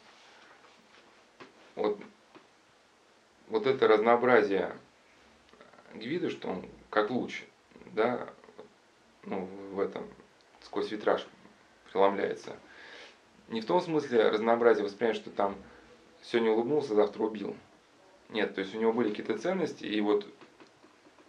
вот, 1.74 2.00
вот 3.48 3.66
это 3.66 3.86
разнообразие 3.88 4.72
к 5.92 5.96
виду, 5.96 6.30
что 6.30 6.48
он 6.48 6.64
как 6.90 7.10
луч, 7.10 7.44
да, 7.94 8.28
ну, 9.24 9.48
в 9.72 9.80
этом, 9.80 10.04
сквозь 10.60 10.90
витраж 10.90 11.26
преломляется. 11.90 12.56
Не 13.48 13.60
в 13.60 13.66
том 13.66 13.80
смысле 13.80 14.28
разнообразие 14.28 14.84
восприятия, 14.84 15.20
что 15.20 15.30
там 15.30 15.56
сегодня 16.22 16.50
улыбнулся, 16.50 16.94
завтра 16.94 17.22
убил. 17.22 17.56
Нет, 18.30 18.54
то 18.54 18.60
есть 18.60 18.74
у 18.74 18.80
него 18.80 18.92
были 18.92 19.10
какие-то 19.10 19.38
ценности, 19.38 19.84
и 19.84 20.00
вот 20.00 20.26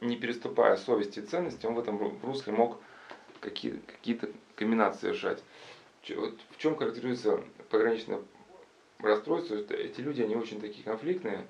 не 0.02 0.18
переступая 0.18 0.78
совести 0.78 1.20
и 1.20 1.24
ценности, 1.24 1.66
он 1.66 1.76
в 1.76 1.80
этом 1.80 2.20
русле 2.24 2.54
мог 2.54 2.80
какие, 3.42 3.80
какие-то 3.86 4.30
комбинации 4.56 5.02
совершать. 5.02 5.44
Вот 6.10 6.40
в 6.52 6.58
чем 6.58 6.76
характеризуется 6.76 7.44
пограничное 7.70 8.22
расстройство? 9.00 9.56
Эти 9.56 10.02
люди, 10.02 10.22
они 10.22 10.36
очень 10.36 10.62
такие 10.62 10.84
конфликтные, 10.84 11.46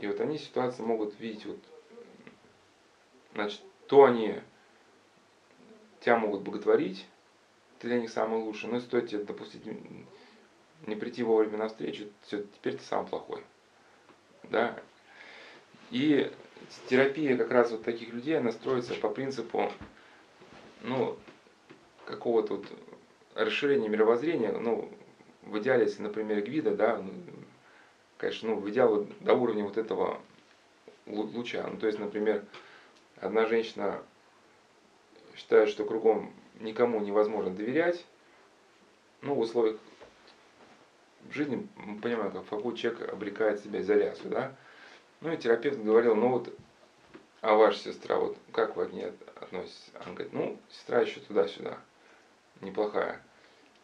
и 0.00 0.06
вот 0.06 0.20
они 0.20 0.38
ситуации 0.38 0.82
могут 0.82 1.18
видеть 1.20 1.46
вот, 1.46 1.58
значит, 3.34 3.60
то 3.88 4.04
они 4.04 4.40
тебя 6.00 6.18
могут 6.18 6.42
боготворить, 6.42 7.06
ты 7.78 7.88
для 7.88 8.00
них 8.00 8.10
самый 8.10 8.40
лучший, 8.40 8.70
но 8.70 8.80
стоит 8.80 9.08
тебе 9.08 9.24
допустить 9.24 9.64
не 10.86 10.96
прийти 10.96 11.22
вовремя 11.22 11.58
на 11.58 11.68
встречу, 11.68 12.08
все, 12.22 12.42
теперь 12.42 12.76
ты 12.76 12.84
сам 12.84 13.06
плохой. 13.06 13.42
Да? 14.44 14.78
И 15.90 16.30
терапия 16.88 17.36
как 17.36 17.50
раз 17.50 17.70
вот 17.70 17.84
таких 17.84 18.12
людей, 18.12 18.38
она 18.38 18.52
строится 18.52 18.94
по 18.94 19.08
принципу, 19.08 19.70
ну, 20.82 21.16
какого-то 22.04 22.56
вот 22.56 22.66
расширения 23.34 23.88
мировоззрения, 23.88 24.52
ну, 24.52 24.90
в 25.42 25.58
идеале, 25.58 25.84
если, 25.84 26.02
например, 26.02 26.42
Гвида, 26.42 26.74
да, 26.74 26.98
ну, 26.98 27.12
конечно, 28.18 28.50
ну, 28.50 28.56
в 28.56 28.68
идеале 28.70 29.06
до 29.20 29.34
уровня 29.34 29.64
вот 29.64 29.76
этого 29.76 30.20
луча. 31.06 31.66
Ну, 31.70 31.78
то 31.78 31.86
есть, 31.86 31.98
например, 31.98 32.44
Одна 33.20 33.46
женщина 33.46 34.02
считает, 35.34 35.68
что 35.68 35.84
кругом 35.84 36.32
никому 36.60 37.00
невозможно 37.00 37.50
доверять. 37.50 38.04
Ну, 39.22 39.34
в 39.34 39.40
условиях 39.40 39.78
жизни 41.30 41.66
мы 41.76 42.00
понимаем, 42.00 42.32
как 42.32 42.46
какой 42.46 42.76
человек 42.76 43.12
обрекает 43.12 43.60
себя 43.60 43.80
лясу, 43.80 44.28
да? 44.28 44.54
Ну 45.20 45.32
и 45.32 45.36
терапевт 45.36 45.78
говорил, 45.78 46.14
ну 46.14 46.28
вот, 46.28 46.54
а 47.40 47.54
ваша 47.54 47.78
сестра, 47.78 48.16
вот 48.16 48.36
как 48.52 48.76
вы 48.76 48.86
к 48.86 48.92
ней 48.92 49.12
относитесь? 49.40 49.90
Она 49.94 50.12
говорит, 50.12 50.32
ну, 50.32 50.58
сестра 50.70 51.00
еще 51.00 51.20
туда-сюда, 51.20 51.78
неплохая. 52.60 53.22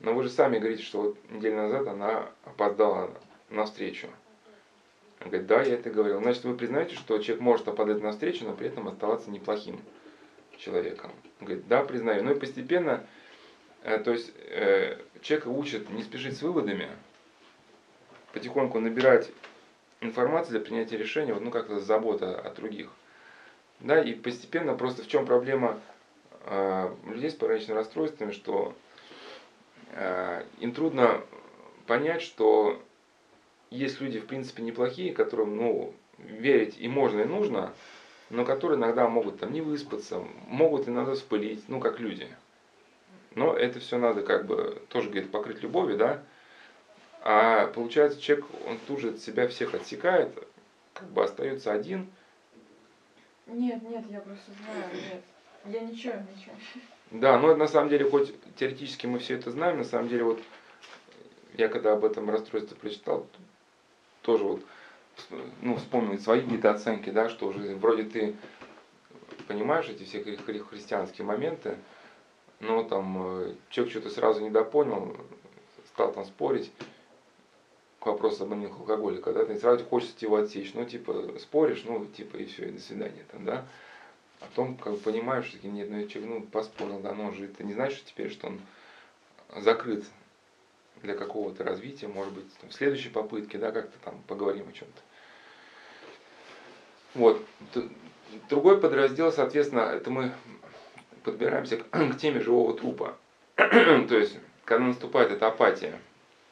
Но 0.00 0.14
вы 0.14 0.24
же 0.24 0.30
сами 0.30 0.58
говорите, 0.58 0.82
что 0.82 1.02
вот 1.02 1.30
неделю 1.30 1.56
назад 1.56 1.86
она 1.86 2.28
опоздала 2.44 3.10
на 3.50 3.64
встречу. 3.64 4.08
Он 5.22 5.30
говорит, 5.30 5.46
да, 5.46 5.62
я 5.62 5.74
это 5.74 5.90
говорил. 5.90 6.20
Значит, 6.20 6.44
вы 6.44 6.56
признаете, 6.56 6.96
что 6.96 7.18
человек 7.18 7.40
может 7.42 7.68
опадать 7.68 8.02
на 8.02 8.10
встречу, 8.10 8.44
но 8.44 8.54
при 8.54 8.66
этом 8.68 8.88
оставаться 8.88 9.30
неплохим 9.30 9.80
человеком. 10.58 11.12
Он 11.40 11.46
говорит, 11.46 11.68
да, 11.68 11.84
признаю. 11.84 12.24
Ну 12.24 12.32
и 12.32 12.38
постепенно, 12.38 13.06
э, 13.84 13.98
то 13.98 14.10
есть 14.12 14.32
э, 14.36 14.98
человека 15.20 15.48
учат 15.48 15.88
не 15.90 16.02
спешить 16.02 16.36
с 16.36 16.42
выводами, 16.42 16.88
потихоньку 18.32 18.80
набирать 18.80 19.30
информацию 20.00 20.58
для 20.58 20.60
принятия 20.60 20.96
решения, 20.96 21.34
ну 21.34 21.50
как-то 21.50 21.78
забота 21.78 22.40
о 22.40 22.50
других. 22.52 22.90
Да, 23.78 24.02
и 24.02 24.14
постепенно 24.14 24.74
просто 24.74 25.02
в 25.02 25.08
чем 25.08 25.24
проблема 25.24 25.80
э, 26.46 26.94
людей 27.06 27.30
с 27.30 27.34
пограничными 27.34 27.78
расстройствами, 27.78 28.32
что 28.32 28.74
э, 29.92 30.44
им 30.58 30.72
трудно 30.72 31.20
понять, 31.86 32.22
что 32.22 32.82
есть 33.72 34.00
люди, 34.00 34.20
в 34.20 34.26
принципе, 34.26 34.62
неплохие, 34.62 35.12
которым, 35.12 35.56
ну, 35.56 35.94
верить 36.18 36.76
и 36.78 36.88
можно, 36.88 37.20
и 37.20 37.24
нужно, 37.24 37.72
но 38.30 38.44
которые 38.44 38.78
иногда 38.78 39.08
могут 39.08 39.40
там 39.40 39.52
не 39.52 39.60
выспаться, 39.60 40.22
могут 40.46 40.88
иногда 40.88 41.14
вспылить, 41.14 41.64
ну, 41.68 41.80
как 41.80 42.00
люди. 42.00 42.28
Но 43.34 43.54
это 43.54 43.80
все 43.80 43.98
надо 43.98 44.22
как 44.22 44.46
бы 44.46 44.82
тоже 44.88 45.10
где-то 45.10 45.28
покрыть 45.28 45.62
любовью, 45.62 45.96
да. 45.96 46.22
А 47.22 47.68
получается, 47.68 48.20
человек, 48.20 48.46
он 48.66 48.78
тут 48.86 49.00
же 49.00 49.10
от 49.10 49.20
себя 49.20 49.48
всех 49.48 49.74
отсекает, 49.74 50.30
как 50.92 51.08
бы 51.08 51.24
остается 51.24 51.72
один. 51.72 52.10
Нет, 53.46 53.82
нет, 53.82 54.04
я 54.10 54.20
просто 54.20 54.52
знаю, 54.64 54.84
нет. 54.94 55.22
Я 55.64 55.80
ничего, 55.80 56.14
ничего. 56.14 56.54
Да, 57.10 57.38
но 57.38 57.54
на 57.54 57.68
самом 57.68 57.88
деле, 57.88 58.08
хоть 58.08 58.34
теоретически 58.56 59.06
мы 59.06 59.18
все 59.18 59.34
это 59.36 59.50
знаем, 59.50 59.78
на 59.78 59.84
самом 59.84 60.08
деле, 60.08 60.24
вот 60.24 60.42
я 61.54 61.68
когда 61.68 61.92
об 61.92 62.04
этом 62.04 62.30
расстройстве 62.30 62.76
прочитал, 62.76 63.26
тоже 64.22 64.44
вот 64.44 64.62
ну, 65.60 65.76
вспомнил 65.76 66.18
свои 66.18 66.40
какие-то 66.40 66.70
оценки, 66.70 67.10
да, 67.10 67.28
что 67.28 67.48
уже 67.48 67.74
вроде 67.76 68.04
ты 68.04 68.34
понимаешь 69.46 69.88
эти 69.88 70.04
все 70.04 70.22
хри 70.22 70.58
христианские 70.58 71.26
моменты, 71.26 71.76
но 72.60 72.82
там 72.84 73.16
э, 73.18 73.54
человек 73.70 73.92
что-то 73.92 74.10
сразу 74.10 74.40
недопонял, 74.40 75.14
стал 75.92 76.12
там 76.12 76.24
спорить 76.24 76.72
к 77.98 78.06
вопросу 78.06 78.44
об 78.44 78.52
алкоголика, 78.52 79.32
да, 79.32 79.44
ты 79.44 79.58
сразу 79.58 79.84
хочется 79.84 80.24
его 80.24 80.36
отсечь, 80.36 80.72
ну, 80.74 80.84
типа, 80.84 81.38
споришь, 81.38 81.84
ну, 81.84 82.04
типа, 82.06 82.36
и 82.36 82.46
все, 82.46 82.68
и 82.68 82.72
до 82.72 82.80
свидания, 82.80 83.24
там, 83.30 83.44
да. 83.44 83.64
А 84.40 84.46
потом, 84.46 84.76
как 84.76 84.98
понимаешь, 85.00 85.46
что 85.46 85.66
нет, 85.68 85.88
ну, 85.90 86.06
человек, 86.08 86.30
ну, 86.30 86.42
поспорил, 86.42 86.98
да, 87.00 87.14
но 87.14 87.26
он 87.26 87.34
же, 87.34 87.44
это 87.44 87.62
не 87.62 87.74
значит 87.74 87.98
что 87.98 88.08
теперь, 88.08 88.30
что 88.32 88.48
он 88.48 88.60
закрыт 89.56 90.04
для 91.02 91.14
какого-то 91.14 91.64
развития, 91.64 92.08
может 92.08 92.32
быть, 92.32 92.52
там, 92.60 92.70
следующей 92.70 93.10
попытке, 93.10 93.58
да, 93.58 93.72
как-то 93.72 93.98
там 94.04 94.22
поговорим 94.26 94.68
о 94.68 94.72
чем-то. 94.72 95.00
Вот. 97.14 97.44
Другой 98.48 98.80
подраздел, 98.80 99.32
соответственно, 99.32 99.80
это 99.80 100.10
мы 100.10 100.32
подбираемся 101.24 101.76
к 101.76 102.16
теме 102.18 102.40
живого 102.40 102.74
трупа. 102.74 103.16
То 103.56 104.16
есть, 104.16 104.38
когда 104.64 104.86
наступает 104.86 105.32
эта 105.32 105.48
апатия, 105.48 106.00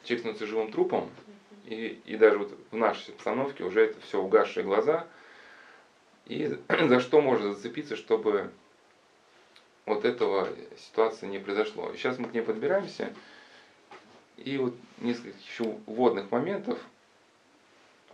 человек 0.03 0.19
становится 0.19 0.45
живым 0.45 0.71
трупом, 0.71 1.09
и, 1.65 1.99
и 2.05 2.17
даже 2.17 2.37
вот 2.37 2.57
в 2.69 2.75
нашей 2.75 3.13
обстановке 3.13 3.63
уже 3.63 3.85
это 3.85 4.01
все 4.01 4.21
угасшие 4.21 4.63
глаза, 4.63 5.07
и 6.25 6.57
за 6.87 6.99
что 6.99 7.21
можно 7.21 7.53
зацепиться, 7.53 7.95
чтобы 7.95 8.51
вот 9.85 10.05
этого 10.05 10.49
ситуации 10.77 11.27
не 11.27 11.39
произошло. 11.39 11.91
Сейчас 11.95 12.19
мы 12.19 12.27
к 12.27 12.33
ней 12.33 12.41
подбираемся, 12.41 13.13
и 14.43 14.57
вот 14.57 14.75
несколько 14.99 15.37
еще 15.37 15.77
вводных 15.85 16.31
моментов, 16.31 16.79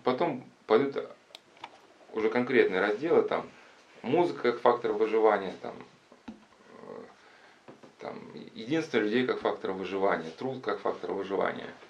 потом 0.04 0.44
пойдут 0.66 0.98
уже 2.14 2.30
конкретные 2.30 2.82
разделы, 2.82 3.24
там, 3.24 3.50
музыка 4.02 4.52
как 4.52 4.62
фактор 4.62 4.94
выживания, 4.94 5.56
там, 5.62 5.76
э, 6.28 6.32
там, 8.00 8.20
единство 8.54 8.98
людей 8.98 9.26
как 9.26 9.40
фактор 9.40 9.72
выживания, 9.72 10.30
труд 10.32 10.64
как 10.64 10.80
фактор 10.80 11.14
выживания– 11.14 11.74